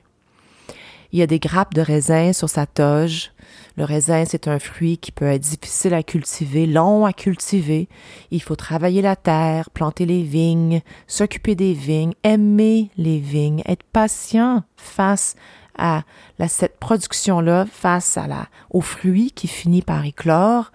Il 1.11 1.19
y 1.19 1.21
a 1.21 1.27
des 1.27 1.39
grappes 1.39 1.73
de 1.73 1.81
raisin 1.81 2.33
sur 2.33 2.49
sa 2.49 2.65
toge. 2.65 3.31
Le 3.77 3.83
raisin, 3.83 4.25
c'est 4.25 4.47
un 4.47 4.59
fruit 4.59 4.97
qui 4.97 5.11
peut 5.11 5.25
être 5.25 5.41
difficile 5.41 5.93
à 5.93 6.03
cultiver, 6.03 6.65
long 6.65 7.05
à 7.05 7.13
cultiver. 7.13 7.87
Il 8.31 8.41
faut 8.41 8.55
travailler 8.55 9.01
la 9.01 9.15
terre, 9.15 9.69
planter 9.69 10.05
les 10.05 10.23
vignes, 10.23 10.81
s'occuper 11.05 11.55
des 11.55 11.73
vignes, 11.73 12.13
aimer 12.23 12.91
les 12.97 13.19
vignes, 13.19 13.61
être 13.67 13.83
patient 13.83 14.63
face 14.75 15.35
à 15.77 16.03
cette 16.47 16.79
production-là, 16.79 17.65
face 17.71 18.17
à 18.17 18.27
la, 18.27 18.47
au 18.69 18.81
fruit 18.81 19.31
qui 19.31 19.47
finit 19.47 19.81
par 19.81 20.05
éclore. 20.05 20.71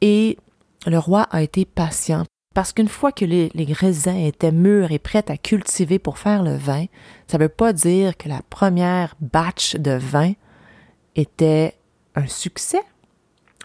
Et 0.00 0.38
le 0.86 0.98
roi 0.98 1.22
a 1.30 1.42
été 1.42 1.64
patient 1.64 2.24
parce 2.52 2.72
qu'une 2.72 2.88
fois 2.88 3.12
que 3.12 3.24
les, 3.24 3.50
raisins 3.72 4.16
étaient 4.16 4.50
mûrs 4.50 4.90
et 4.90 4.98
prêts 4.98 5.24
à 5.30 5.36
cultiver 5.36 6.00
pour 6.00 6.18
faire 6.18 6.42
le 6.42 6.56
vin, 6.56 6.86
ça 7.28 7.38
ne 7.38 7.44
veut 7.44 7.48
pas 7.48 7.72
dire 7.72 8.16
que 8.16 8.28
la 8.28 8.42
première 8.50 9.14
batch 9.20 9.76
de 9.76 9.92
vin 9.92 10.32
était 11.14 11.74
un 12.16 12.26
succès. 12.26 12.82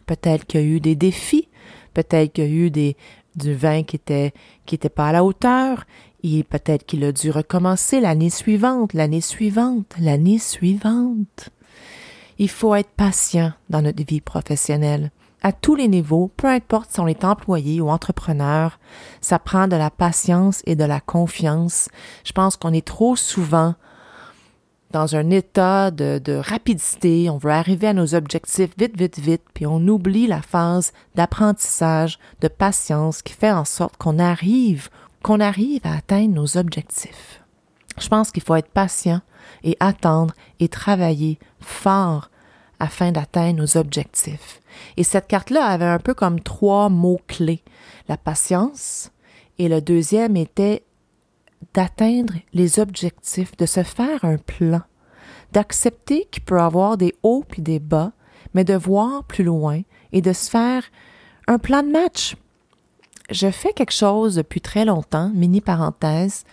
Peut-être 0.05 0.45
qu'il 0.45 0.61
y 0.61 0.63
a 0.63 0.67
eu 0.67 0.79
des 0.79 0.95
défis, 0.95 1.49
peut-être 1.95 2.33
qu'il 2.33 2.43
y 2.43 2.47
a 2.47 2.49
eu 2.51 2.69
du 3.35 3.55
vin 3.55 3.81
qui 3.81 3.95
était, 3.95 4.33
qui 4.67 4.77
pas 4.77 5.09
à 5.09 5.11
la 5.13 5.23
hauteur, 5.23 5.85
et 6.25 6.43
peut-être 6.43 6.85
qu'il 6.85 7.03
a 7.03 7.11
dû 7.11 7.29
recommencer 7.29 7.99
l'année 7.99 8.29
suivante, 8.29 8.93
l'année 8.93 9.21
suivante, 9.21 9.93
l'année 9.99 10.39
suivante. 10.39 11.49
Il 12.39 12.49
faut 12.49 12.75
être 12.75 12.89
patient 12.89 13.53
dans 13.69 13.81
notre 13.81 14.03
vie 14.03 14.21
professionnelle 14.21 15.11
à 15.45 15.51
tous 15.51 15.75
les 15.75 15.87
niveaux, 15.87 16.31
peu 16.37 16.47
importe 16.47 16.89
si 16.91 16.99
on 16.99 17.05
est 17.05 17.23
employé 17.23 17.79
ou 17.79 17.91
entrepreneur, 17.91 18.79
ça 19.21 19.37
prend 19.37 19.67
de 19.67 19.75
la 19.75 19.91
patience 19.91 20.63
et 20.65 20.75
de 20.75 20.83
la 20.83 20.99
confiance. 20.99 21.87
Je 22.23 22.31
pense 22.31 22.57
qu'on 22.57 22.73
est 22.73 22.85
trop 22.85 23.15
souvent 23.15 23.75
dans 24.89 25.15
un 25.15 25.29
état 25.29 25.91
de, 25.91 26.19
de, 26.23 26.33
rapidité, 26.33 27.29
on 27.29 27.37
veut 27.37 27.51
arriver 27.51 27.87
à 27.87 27.93
nos 27.93 28.15
objectifs 28.15 28.71
vite, 28.75 28.97
vite, 28.97 29.19
vite, 29.19 29.43
puis 29.53 29.67
on 29.67 29.87
oublie 29.87 30.25
la 30.25 30.41
phase 30.41 30.93
d'apprentissage, 31.13 32.17
de 32.41 32.47
patience 32.47 33.21
qui 33.21 33.33
fait 33.33 33.51
en 33.51 33.65
sorte 33.65 33.97
qu'on 33.97 34.17
arrive, 34.17 34.89
qu'on 35.25 35.39
arrive 35.39 35.81
à 35.85 35.95
atteindre 35.95 36.35
nos 36.35 36.55
objectifs. 36.55 37.41
Je 37.97 38.07
pense 38.09 38.29
qu'il 38.29 38.43
faut 38.43 38.53
être 38.53 38.69
patient 38.69 39.21
et 39.63 39.75
attendre 39.79 40.35
et 40.59 40.67
travailler 40.67 41.39
fort 41.59 42.29
afin 42.79 43.11
d'atteindre 43.11 43.57
nos 43.57 43.75
objectifs. 43.75 44.61
Et 44.97 45.03
cette 45.03 45.25
carte-là 45.25 45.65
avait 45.65 45.85
un 45.85 45.97
peu 45.97 46.13
comme 46.13 46.41
trois 46.41 46.89
mots-clés. 46.89 47.63
La 48.07 48.17
patience 48.17 49.09
et 49.57 49.67
le 49.67 49.81
deuxième 49.81 50.37
était 50.37 50.85
d'atteindre 51.73 52.35
les 52.53 52.79
objectifs, 52.79 53.57
de 53.57 53.65
se 53.65 53.81
faire 53.81 54.23
un 54.25 54.37
plan, 54.37 54.83
d'accepter 55.53 56.27
qu'il 56.29 56.43
peut 56.43 56.61
avoir 56.61 56.97
des 56.97 57.15
hauts 57.23 57.43
puis 57.49 57.63
des 57.63 57.79
bas, 57.79 58.11
mais 58.53 58.63
de 58.63 58.75
voir 58.75 59.23
plus 59.23 59.43
loin 59.43 59.81
et 60.11 60.21
de 60.21 60.33
se 60.33 60.51
faire 60.51 60.83
un 61.47 61.57
plan 61.57 61.81
de 61.81 61.89
match. 61.89 62.35
Je 63.29 63.49
fais 63.49 63.73
quelque 63.73 63.93
chose 63.93 64.35
depuis 64.35 64.61
très 64.61 64.85
longtemps, 64.85 65.31
mini 65.33 65.61
parenthèse, 65.61 66.45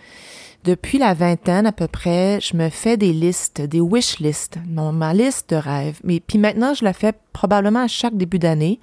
depuis 0.63 0.97
la 0.97 1.13
vingtaine 1.13 1.67
à 1.67 1.73
peu 1.73 1.89
près, 1.89 2.39
je 2.39 2.55
me 2.55 2.69
fais 2.69 2.95
des 2.95 3.11
listes, 3.11 3.59
des 3.59 3.81
wish 3.81 4.19
lists, 4.19 4.57
ma 4.65 5.13
liste 5.13 5.49
de 5.49 5.57
rêves. 5.57 5.99
Mais 6.05 6.21
puis 6.21 6.37
maintenant, 6.37 6.73
je 6.73 6.85
la 6.85 6.93
fais 6.93 7.13
probablement 7.33 7.81
à 7.81 7.89
chaque 7.89 8.15
début 8.15 8.39
d'année. 8.39 8.79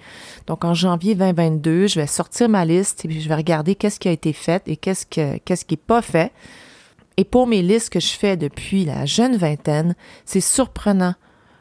Donc 0.47 0.67
en 0.67 0.75
janvier 0.75 1.15
2022, 1.15 1.87
je 1.87 2.01
vais 2.01 2.07
sortir 2.07 2.51
ma 2.51 2.67
liste 2.67 3.07
et 3.07 3.09
puis 3.09 3.23
je 3.23 3.29
vais 3.31 3.35
regarder 3.35 3.77
qu'est-ce 3.77 3.99
qui 3.99 4.09
a 4.09 4.13
été 4.13 4.35
fait 4.35 4.63
et 4.67 4.77
qu'est-ce 4.77 5.07
que 5.07 5.39
qu'est-ce 5.39 5.65
qui 5.65 5.75
n'est 5.75 5.79
pas 5.79 6.03
fait. 6.03 6.33
Et 7.17 7.25
pour 7.25 7.47
mes 7.47 7.63
listes 7.63 7.89
que 7.89 8.01
je 8.01 8.13
fais 8.13 8.37
depuis 8.37 8.85
la 8.85 9.07
jeune 9.07 9.39
vingtaine, 9.39 9.95
c'est 10.27 10.41
surprenant 10.41 11.15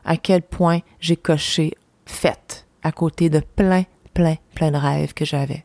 à 0.03 0.17
quel 0.17 0.41
point 0.41 0.79
j'ai 0.99 1.15
coché 1.15 1.75
fait 2.05 2.67
à 2.83 2.91
côté 2.91 3.29
de 3.29 3.39
plein, 3.39 3.83
plein, 4.13 4.35
plein 4.53 4.71
de 4.71 4.77
rêves 4.77 5.13
que 5.13 5.23
j'avais. 5.23 5.63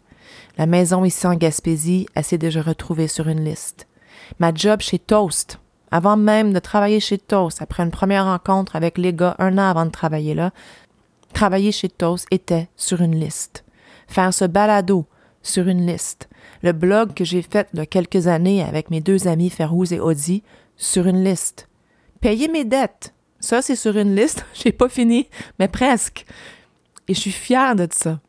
La 0.56 0.66
maison 0.66 1.04
ici 1.04 1.26
en 1.26 1.34
Gaspésie, 1.34 2.06
elle 2.14 2.24
s'est 2.24 2.38
déjà 2.38 2.62
retrouvée 2.62 3.08
sur 3.08 3.28
une 3.28 3.44
liste 3.44 3.86
ma 4.38 4.52
job 4.54 4.80
chez 4.80 4.98
Toast, 4.98 5.58
avant 5.90 6.16
même 6.16 6.52
de 6.52 6.58
travailler 6.58 7.00
chez 7.00 7.18
Toast, 7.18 7.62
après 7.62 7.82
une 7.82 7.90
première 7.90 8.24
rencontre 8.24 8.76
avec 8.76 8.98
les 8.98 9.12
gars 9.12 9.36
un 9.38 9.58
an 9.58 9.68
avant 9.68 9.86
de 9.86 9.90
travailler 9.90 10.34
là, 10.34 10.52
travailler 11.32 11.72
chez 11.72 11.88
Toast 11.88 12.26
était 12.30 12.68
sur 12.76 13.00
une 13.00 13.18
liste. 13.18 13.64
Faire 14.08 14.34
ce 14.34 14.44
balado 14.44 15.06
sur 15.42 15.68
une 15.68 15.86
liste. 15.86 16.28
Le 16.62 16.72
blog 16.72 17.14
que 17.14 17.24
j'ai 17.24 17.42
fait 17.42 17.68
il 17.72 17.78
y 17.78 17.82
a 17.82 17.86
quelques 17.86 18.26
années 18.26 18.62
avec 18.62 18.90
mes 18.90 19.00
deux 19.00 19.28
amis 19.28 19.50
Ferrouz 19.50 19.92
et 19.92 20.00
Audi 20.00 20.42
sur 20.76 21.06
une 21.06 21.24
liste. 21.24 21.68
Payer 22.20 22.48
mes 22.48 22.64
dettes, 22.64 23.12
Ça, 23.40 23.60
c'est 23.60 23.76
sur 23.76 23.96
une 23.98 24.14
liste. 24.14 24.46
J'ai 24.54 24.72
pas 24.72 24.88
fini, 24.88 25.28
mais 25.58 25.68
presque. 25.68 26.24
Et 27.08 27.14
je 27.14 27.20
suis 27.20 27.30
fière 27.30 27.76
de 27.76 27.86
ça. 27.92 28.20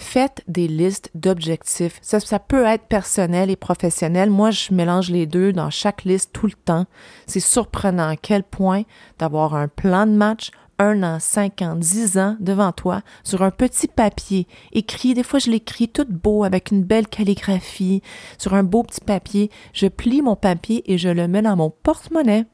Faites 0.00 0.44
des 0.46 0.68
listes 0.68 1.10
d'objectifs. 1.16 1.98
Ça, 2.02 2.38
peut 2.38 2.64
être 2.64 2.84
personnel 2.84 3.50
et 3.50 3.56
professionnel. 3.56 4.30
Moi, 4.30 4.52
je 4.52 4.72
mélange 4.72 5.10
les 5.10 5.26
deux 5.26 5.52
dans 5.52 5.70
chaque 5.70 6.04
liste 6.04 6.30
tout 6.32 6.46
le 6.46 6.52
temps. 6.52 6.86
C'est 7.26 7.40
surprenant 7.40 8.08
à 8.08 8.14
quel 8.14 8.44
point 8.44 8.84
d'avoir 9.18 9.56
un 9.56 9.66
plan 9.66 10.06
de 10.06 10.12
match, 10.12 10.52
un 10.78 11.02
an, 11.02 11.18
cinq 11.18 11.62
ans, 11.62 11.74
dix 11.74 12.16
ans 12.16 12.36
devant 12.38 12.70
toi 12.70 13.02
sur 13.24 13.42
un 13.42 13.50
petit 13.50 13.88
papier 13.88 14.46
écrit. 14.72 15.14
Des 15.14 15.24
fois, 15.24 15.40
je 15.40 15.50
l'écris 15.50 15.88
tout 15.88 16.06
beau 16.08 16.44
avec 16.44 16.70
une 16.70 16.84
belle 16.84 17.08
calligraphie 17.08 18.00
sur 18.38 18.54
un 18.54 18.62
beau 18.62 18.84
petit 18.84 19.00
papier. 19.00 19.50
Je 19.72 19.88
plie 19.88 20.22
mon 20.22 20.36
papier 20.36 20.84
et 20.86 20.96
je 20.96 21.08
le 21.08 21.26
mets 21.26 21.42
dans 21.42 21.56
mon 21.56 21.70
porte-monnaie. 21.70 22.46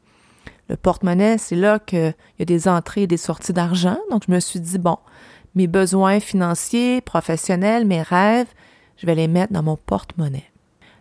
Le 0.70 0.78
porte-monnaie, 0.78 1.36
c'est 1.36 1.56
là 1.56 1.78
qu'il 1.78 2.14
y 2.38 2.42
a 2.42 2.46
des 2.46 2.68
entrées 2.68 3.02
et 3.02 3.06
des 3.06 3.18
sorties 3.18 3.52
d'argent. 3.52 3.98
Donc, 4.10 4.22
je 4.26 4.32
me 4.32 4.40
suis 4.40 4.60
dit, 4.60 4.78
bon, 4.78 4.96
mes 5.54 5.66
besoins 5.66 6.20
financiers, 6.20 7.00
professionnels, 7.00 7.86
mes 7.86 8.02
rêves, 8.02 8.52
je 8.96 9.06
vais 9.06 9.14
les 9.14 9.28
mettre 9.28 9.52
dans 9.52 9.62
mon 9.62 9.76
porte-monnaie. 9.76 10.50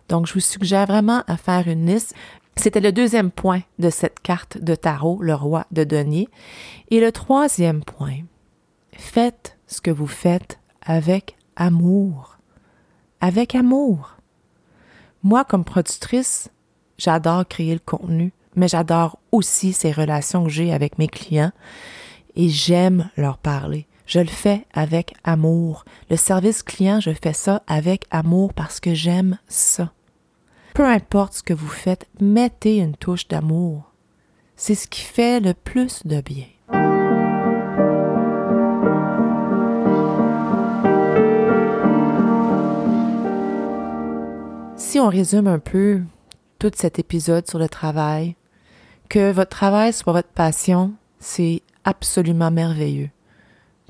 Donc, 0.08 0.26
je 0.26 0.34
vous 0.34 0.40
suggère 0.40 0.86
vraiment 0.86 1.22
à 1.26 1.36
faire 1.36 1.68
une 1.68 1.86
liste. 1.86 2.14
C'était 2.56 2.80
le 2.80 2.92
deuxième 2.92 3.30
point 3.30 3.62
de 3.78 3.90
cette 3.90 4.20
carte 4.20 4.58
de 4.58 4.74
tarot, 4.74 5.18
le 5.20 5.34
roi 5.34 5.66
de 5.72 5.84
denier. 5.84 6.28
Et 6.90 7.00
le 7.00 7.10
troisième 7.10 7.82
point, 7.82 8.18
faites 8.92 9.56
ce 9.66 9.80
que 9.80 9.90
vous 9.90 10.06
faites 10.06 10.60
avec 10.82 11.36
amour. 11.56 12.38
Avec 13.20 13.54
amour. 13.54 14.16
Moi, 15.22 15.44
comme 15.44 15.64
productrice, 15.64 16.50
j'adore 16.98 17.48
créer 17.48 17.72
le 17.72 17.80
contenu, 17.80 18.32
mais 18.56 18.68
j'adore 18.68 19.18
aussi 19.32 19.72
ces 19.72 19.90
relations 19.90 20.44
que 20.44 20.50
j'ai 20.50 20.72
avec 20.72 20.98
mes 20.98 21.08
clients 21.08 21.52
et 22.36 22.48
j'aime 22.50 23.08
leur 23.16 23.38
parler. 23.38 23.86
Je 24.06 24.20
le 24.20 24.26
fais 24.26 24.66
avec 24.72 25.14
amour. 25.24 25.84
Le 26.10 26.16
service 26.16 26.62
client, 26.62 27.00
je 27.00 27.10
fais 27.10 27.32
ça 27.32 27.62
avec 27.66 28.04
amour 28.10 28.52
parce 28.52 28.80
que 28.80 28.94
j'aime 28.94 29.38
ça. 29.48 29.92
Peu 30.74 30.84
importe 30.84 31.34
ce 31.34 31.42
que 31.42 31.54
vous 31.54 31.68
faites, 31.68 32.06
mettez 32.20 32.78
une 32.78 32.96
touche 32.96 33.28
d'amour. 33.28 33.92
C'est 34.56 34.74
ce 34.74 34.88
qui 34.88 35.00
fait 35.00 35.40
le 35.40 35.54
plus 35.54 36.04
de 36.04 36.20
bien. 36.20 36.44
Si 44.76 45.00
on 45.00 45.08
résume 45.08 45.46
un 45.46 45.58
peu 45.58 46.02
tout 46.58 46.70
cet 46.74 46.98
épisode 46.98 47.48
sur 47.48 47.58
le 47.58 47.68
travail, 47.68 48.36
que 49.08 49.32
votre 49.32 49.50
travail 49.50 49.92
soit 49.92 50.12
votre 50.12 50.28
passion, 50.28 50.92
c'est 51.18 51.62
absolument 51.84 52.50
merveilleux. 52.50 53.10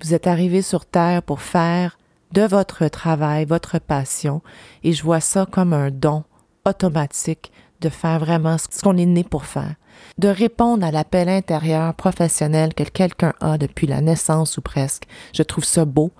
Vous 0.02 0.12
êtes 0.12 0.26
arrivé 0.26 0.60
sur 0.60 0.86
Terre 0.86 1.22
pour 1.22 1.40
faire 1.40 1.98
de 2.32 2.42
votre 2.42 2.88
travail 2.88 3.44
votre 3.44 3.78
passion 3.78 4.42
et 4.82 4.92
je 4.92 5.04
vois 5.04 5.20
ça 5.20 5.46
comme 5.46 5.72
un 5.72 5.90
don 5.90 6.24
automatique 6.64 7.52
de 7.80 7.88
faire 7.88 8.18
vraiment 8.18 8.56
ce 8.58 8.82
qu'on 8.82 8.96
est 8.96 9.06
né 9.06 9.22
pour 9.22 9.44
faire, 9.44 9.74
de 10.18 10.28
répondre 10.28 10.84
à 10.84 10.90
l'appel 10.90 11.28
intérieur 11.28 11.94
professionnel 11.94 12.74
que 12.74 12.82
quelqu'un 12.82 13.34
a 13.40 13.56
depuis 13.56 13.86
la 13.86 14.00
naissance 14.00 14.56
ou 14.56 14.62
presque. 14.62 15.04
Je 15.32 15.42
trouve 15.42 15.64
ça 15.64 15.84
beau. 15.84 16.10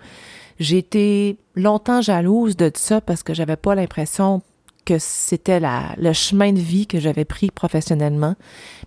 J'ai 0.61 0.79
été 0.79 1.39
longtemps 1.57 2.01
jalouse 2.01 2.57
de 2.57 2.71
ça 2.75 3.01
parce 3.01 3.23
que 3.23 3.35
j'avais 3.35 3.57
pas 3.57 3.75
l'impression 3.75 4.43
que 4.85 4.99
c'était 4.99 5.61
le 5.61 6.13
chemin 6.13 6.53
de 6.53 6.59
vie 6.59 6.87
que 6.87 7.01
j'avais 7.01 7.25
pris 7.25 7.51
professionnellement. 7.51 8.35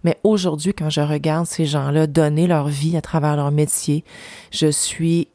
Mais 0.03 0.19
aujourd'hui, 0.23 0.73
quand 0.73 0.89
je 0.89 1.01
regarde 1.01 1.45
ces 1.45 1.65
gens-là 1.65 2.07
donner 2.07 2.47
leur 2.47 2.67
vie 2.67 2.97
à 2.97 3.01
travers 3.01 3.35
leur 3.35 3.51
métier, 3.51 4.03
je 4.51 4.67
suis 4.67 5.27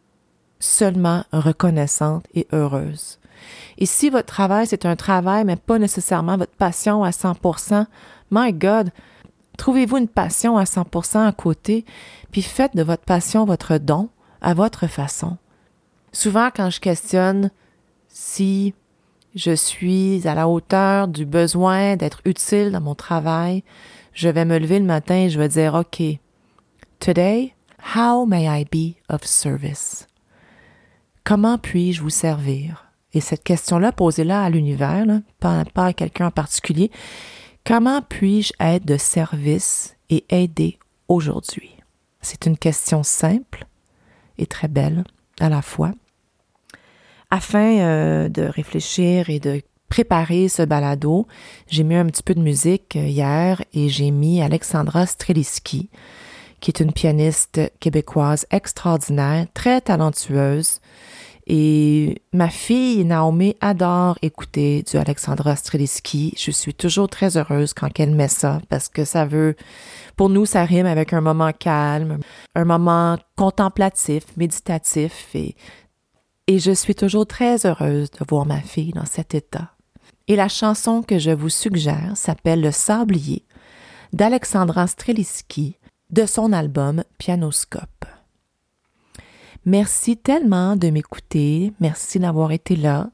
seulement 0.61 1.25
reconnaissante 1.33 2.25
et 2.35 2.47
heureuse. 2.53 3.19
Et 3.79 3.87
si 3.87 4.11
votre 4.11 4.27
travail, 4.27 4.67
c'est 4.67 4.87
un 4.87 4.97
travail, 4.97 5.45
mais 5.45 5.57
pas 5.57 5.79
nécessairement 5.79 6.37
votre 6.37 6.55
passion 6.55 7.03
à 7.03 7.11
100%, 7.11 7.87
my 8.31 8.53
God, 8.53 8.91
trouvez-vous 9.59 9.97
une 9.97 10.09
passion 10.09 10.57
à 10.57 10.65
100% 10.65 11.27
à 11.27 11.33
côté, 11.33 11.85
puis 12.31 12.43
faites 12.43 12.77
de 12.77 12.83
votre 12.83 13.05
passion 13.05 13.45
votre 13.45 13.79
don 13.79 14.09
à 14.41 14.55
votre 14.55 14.87
façon. 14.87 15.37
Souvent, 16.13 16.51
quand 16.55 16.71
je 16.71 16.81
questionne 16.81 17.51
si 18.09 18.75
je 19.35 19.55
suis 19.55 20.27
à 20.27 20.35
la 20.35 20.49
hauteur 20.49 21.09
du 21.09 21.25
besoin 21.25 21.97
d'être 21.97 22.21
utile 22.25 22.71
dans 22.71 22.81
mon 22.81 22.95
travail, 22.95 23.65
je 24.13 24.29
vais 24.29 24.45
me 24.45 24.59
lever 24.59 24.79
le 24.79 24.85
matin 24.85 25.15
et 25.15 25.31
je 25.31 25.39
vais 25.39 25.49
dire, 25.49 25.75
OK, 25.75 26.03
today, 27.01 27.55
how 27.97 28.27
may 28.27 28.45
I 28.45 28.65
be 28.65 28.97
of 29.09 29.25
service? 29.25 30.07
Comment 31.25 31.59
puis-je 31.59 32.03
vous 32.03 32.11
servir? 32.11 32.93
Et 33.15 33.21
cette 33.21 33.45
question-là, 33.45 33.93
posez-la 33.93 34.43
à 34.43 34.51
l'univers, 34.51 35.05
pas, 35.39 35.65
pas 35.65 35.87
à 35.87 35.93
quelqu'un 35.93 36.27
en 36.27 36.31
particulier. 36.31 36.91
Comment 37.65 38.03
puis-je 38.03 38.53
être 38.59 38.85
de 38.85 38.97
service 38.97 39.97
et 40.11 40.25
aider 40.31 40.79
aujourd'hui? 41.09 41.71
C'est 42.21 42.47
une 42.47 42.57
question 42.57 43.03
simple 43.03 43.67
et 44.39 44.47
très 44.47 44.69
belle 44.69 45.05
à 45.41 45.49
la 45.49 45.63
fois 45.63 45.93
afin 47.33 47.79
euh, 47.79 48.29
de 48.29 48.43
réfléchir 48.43 49.31
et 49.31 49.41
de 49.41 49.63
préparer 49.89 50.49
ce 50.49 50.63
balado, 50.63 51.27
j'ai 51.67 51.83
mis 51.83 51.95
un 51.95 52.05
petit 52.05 52.23
peu 52.23 52.35
de 52.35 52.43
musique 52.43 52.95
euh, 52.95 53.07
hier 53.07 53.63
et 53.73 53.89
j'ai 53.89 54.11
mis 54.11 54.43
Alexandra 54.43 55.07
Streliski, 55.07 55.89
qui 56.61 56.71
est 56.71 56.81
une 56.81 56.93
pianiste 56.93 57.59
québécoise 57.81 58.47
extraordinaire, 58.51 59.47
très 59.55 59.81
talentueuse. 59.81 60.81
Et 61.47 62.23
ma 62.33 62.51
fille 62.51 63.05
Naomi 63.05 63.57
adore 63.61 64.17
écouter 64.23 64.85
du 64.89 64.97
Alexandra 64.97 65.57
Streliski. 65.57 66.35
Je 66.37 66.51
suis 66.51 66.75
toujours 66.75 67.09
très 67.09 67.37
heureuse 67.37 67.73
quand 67.75 67.89
elle 67.99 68.15
met 68.15 68.29
ça 68.29 68.61
parce 68.69 68.89
que 68.89 69.05
ça 69.05 69.25
veut, 69.25 69.57
pour 70.17 70.29
nous, 70.29 70.47
ça 70.47 70.65
rime 70.65 70.87
avec 70.87 71.13
un 71.13 71.21
moment 71.21 71.51
calme, 71.53 72.21
un 72.55 72.65
moment 72.65 73.17
contemplatif, 73.37 74.25
méditatif 74.37 75.35
et 75.35 75.57
et 76.53 76.59
je 76.59 76.73
suis 76.73 76.95
toujours 76.95 77.27
très 77.27 77.65
heureuse 77.65 78.11
de 78.11 78.27
voir 78.29 78.45
ma 78.45 78.61
fille 78.61 78.93
dans 78.93 79.07
cet 79.07 79.35
état. 79.35 79.71
Et 80.29 80.37
la 80.37 80.49
chanson 80.49 81.01
que 81.03 81.19
je 81.19 81.31
vous 81.31 81.49
suggère 81.49 82.13
s'appelle 82.15 82.61
Le 82.61 82.71
Sablier 82.71 83.47
d'Alexandra 84.13 84.87
Streliski 84.87 85.79
de 86.11 86.27
son 86.27 86.53
album 86.53 87.05
Pianoscope. 87.17 88.05
Merci 89.65 90.19
tellement 90.19 90.77
de 90.77 90.91
m'écouter, 90.91 91.73
merci 91.81 92.19
d'avoir 92.19 92.53
été 92.53 92.77
là, 92.77 93.09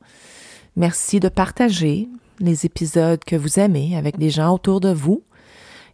merci 0.75 1.21
de 1.21 1.29
partager 1.29 2.09
les 2.41 2.67
épisodes 2.67 3.23
que 3.25 3.37
vous 3.37 3.61
aimez 3.61 3.97
avec 3.97 4.19
des 4.19 4.31
gens 4.31 4.53
autour 4.53 4.81
de 4.81 4.93
vous 4.93 5.23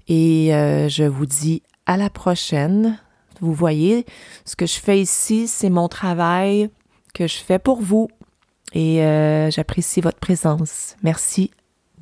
et 0.09 0.54
euh, 0.54 0.88
je 0.88 1.04
vous 1.04 1.26
dis 1.26 1.62
à 1.85 1.98
la 1.98 2.09
prochaine. 2.09 2.98
Vous 3.42 3.52
voyez, 3.52 4.07
ce 4.46 4.57
que 4.57 4.64
je 4.64 4.80
fais 4.80 4.98
ici, 4.98 5.46
c'est 5.46 5.68
mon 5.68 5.88
travail 5.88 6.70
que 7.14 7.27
je 7.27 7.38
fais 7.38 7.59
pour 7.59 7.81
vous 7.81 8.09
et 8.74 9.03
euh, 9.03 9.50
j'apprécie 9.50 10.00
votre 10.00 10.18
présence. 10.18 10.96
Merci 11.03 11.50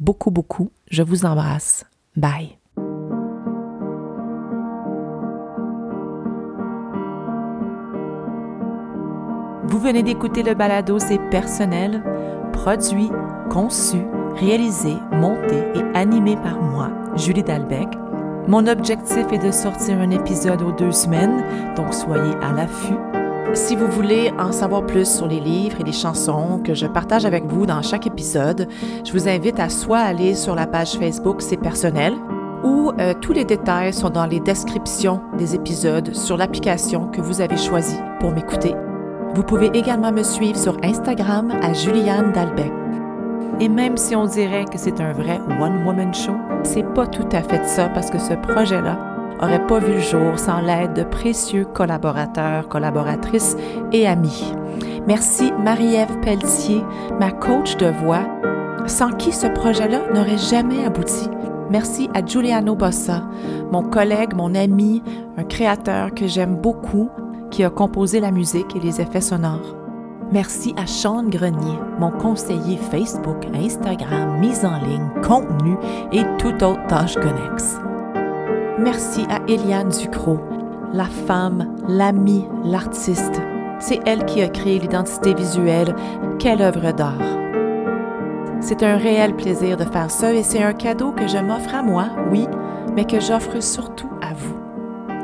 beaucoup, 0.01 0.31
beaucoup. 0.31 0.73
Je 0.91 1.03
vous 1.03 1.25
embrasse. 1.25 1.85
Bye. 2.17 2.59
Vous 9.65 9.79
venez 9.79 10.03
d'écouter 10.03 10.43
le 10.43 10.55
balado 10.55 10.99
C'est 10.99 11.21
personnel, 11.31 12.03
produit, 12.53 13.11
conçu, 13.51 13.99
réalisé, 14.35 14.95
monté 15.13 15.57
et 15.75 15.97
animé 15.97 16.37
par 16.37 16.61
moi, 16.61 16.91
Julie 17.17 17.43
Dalbec. 17.43 17.89
Mon 18.49 18.67
objectif 18.67 19.25
est 19.33 19.39
de 19.39 19.53
sortir 19.53 19.99
un 19.99 20.11
épisode 20.11 20.63
aux 20.63 20.73
deux 20.73 20.93
semaines, 20.93 21.75
donc 21.77 21.95
soyez 21.95 22.35
à 22.43 22.53
l'affût 22.53 22.99
si 23.55 23.77
vous 23.77 23.87
voulez 23.87 24.33
en 24.39 24.53
savoir 24.53 24.87
plus 24.87 25.09
sur 25.09 25.27
les 25.27 25.41
livres 25.41 25.81
et 25.81 25.85
les 25.85 25.93
chansons 25.93 26.61
que 26.65 26.75
je 26.75 26.87
partage 26.87 27.27
avec 27.27 27.45
vous 27.47 27.67
dans 27.67 27.83
chaque 27.83 28.07
épisode, 28.07 28.69
je 29.05 29.13
vous 29.13 29.29
invite 29.29 29.61
à 29.61 29.69
soit 29.69 29.99
aller 29.99 30.35
sur 30.35 30.55
la 30.55 30.67
page 30.67 30.93
Facebook 30.93 31.43
C'est 31.43 31.57
personnel 31.57 32.15
ou 32.65 32.93
euh, 32.99 33.13
tous 33.21 33.33
les 33.33 33.45
détails 33.45 33.93
sont 33.93 34.11
dans 34.11 34.27
les 34.27 34.41
descriptions 34.41 35.21
des 35.37 35.55
épisodes 35.55 36.15
sur 36.15 36.37
l'application 36.37 37.09
que 37.09 37.21
vous 37.21 37.41
avez 37.41 37.57
choisie 37.57 37.99
pour 38.21 38.31
m'écouter. 38.31 38.75
Vous 39.35 39.43
pouvez 39.43 39.71
également 39.75 40.13
me 40.13 40.23
suivre 40.23 40.59
sur 40.59 40.77
Instagram 40.83 41.53
à 41.63 41.73
Juliane 41.73 42.33
Dalbec. 42.33 42.73
Et 43.61 43.69
même 43.69 43.97
si 43.97 44.17
on 44.17 44.27
dirait 44.27 44.65
que 44.65 44.79
c'est 44.79 45.01
un 45.01 45.13
vrai 45.13 45.41
one-woman 45.61 46.15
show, 46.15 46.37
c'est 46.63 46.87
pas 46.95 47.07
tout 47.07 47.29
à 47.33 47.43
fait 47.43 47.67
ça 47.67 47.89
parce 47.91 48.11
que 48.11 48.19
ce 48.19 48.35
projet-là 48.35 49.12
n'aurait 49.43 49.67
pas 49.67 49.81
vu 49.81 49.95
le 49.95 50.01
jour 50.01 50.39
sans 50.39 50.61
l'aide 50.61 50.95
de 50.95 51.03
précieux 51.03 51.65
collaborateurs, 51.65 52.69
collaboratrices 52.69 53.57
et 53.93 54.07
amis. 54.07 54.55
Merci 55.07 55.53
Marie-Ève 55.59 56.21
Pelletier, 56.21 56.83
ma 57.19 57.33
coach 57.33 57.77
de 57.77 57.87
voix, 57.87 58.25
sans 58.87 59.11
qui 59.11 59.33
ce 59.33 59.49
projet-là 59.49 60.01
n'aurait 60.15 60.39
jamais 60.39 60.85
abouti. 60.85 61.29
Merci 61.71 62.09
à 62.15 62.25
Giuliano 62.25 62.77
Bossa, 62.77 63.25
mon 63.73 63.83
collègue, 63.83 64.35
mon 64.35 64.55
ami, 64.55 65.03
un 65.37 65.45
créateur 65.45 66.15
que 66.15 66.27
j'aime 66.29 66.57
beaucoup, 66.57 67.11
qui 67.51 67.65
a 67.65 67.71
composé 67.71 68.21
la 68.21 68.31
musique 68.31 68.77
et 68.77 68.81
les 68.81 69.01
effets 69.01 69.21
sonores. 69.21 69.77
Merci 70.31 70.73
à 70.79 70.87
Sean 70.87 71.25
Grenier, 71.25 71.79
mon 71.99 72.11
conseiller 72.11 72.79
Facebook, 72.91 73.47
Instagram, 73.55 74.39
mise 74.41 74.65
en 74.65 74.79
ligne, 74.79 75.11
contenu 75.23 75.77
et 76.13 76.23
toute 76.39 76.63
autre 76.63 76.87
tâche 76.87 77.17
connexe. 77.17 77.77
Merci 78.79 79.27
à 79.29 79.41
Eliane 79.49 79.91
Ducrot, 79.91 80.41
la 80.95 81.05
femme, 81.05 81.77
l'amie, 81.89 82.47
l'artiste. 82.65 83.41
C'est 83.79 84.01
elle 84.07 84.25
qui 84.25 84.41
a 84.41 84.49
créé 84.49 84.79
l'identité 84.79 85.35
visuelle. 85.35 85.95
Quelle 86.39 86.63
œuvre 86.63 86.93
d'art! 86.93 87.39
C'est 88.61 88.83
un 88.83 88.97
réel 88.97 89.37
plaisir 89.37 89.77
de 89.77 89.85
faire 89.85 90.11
ça 90.11 90.33
et 90.33 90.43
c'est 90.43 90.63
un 90.63 90.73
cadeau 90.73 91.13
que 91.13 91.27
je 91.27 91.39
m'offre 91.39 91.75
à 91.75 91.83
moi, 91.83 92.07
oui, 92.31 92.47
mais 92.95 93.05
que 93.05 93.21
j'offre 93.21 93.61
surtout 93.63 94.11
à 94.23 94.33
vous. 94.33 94.57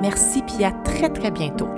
Merci 0.03 0.43
puis 0.43 0.65
à 0.65 0.71
très 0.71 1.09
très 1.09 1.31
bientôt. 1.31 1.69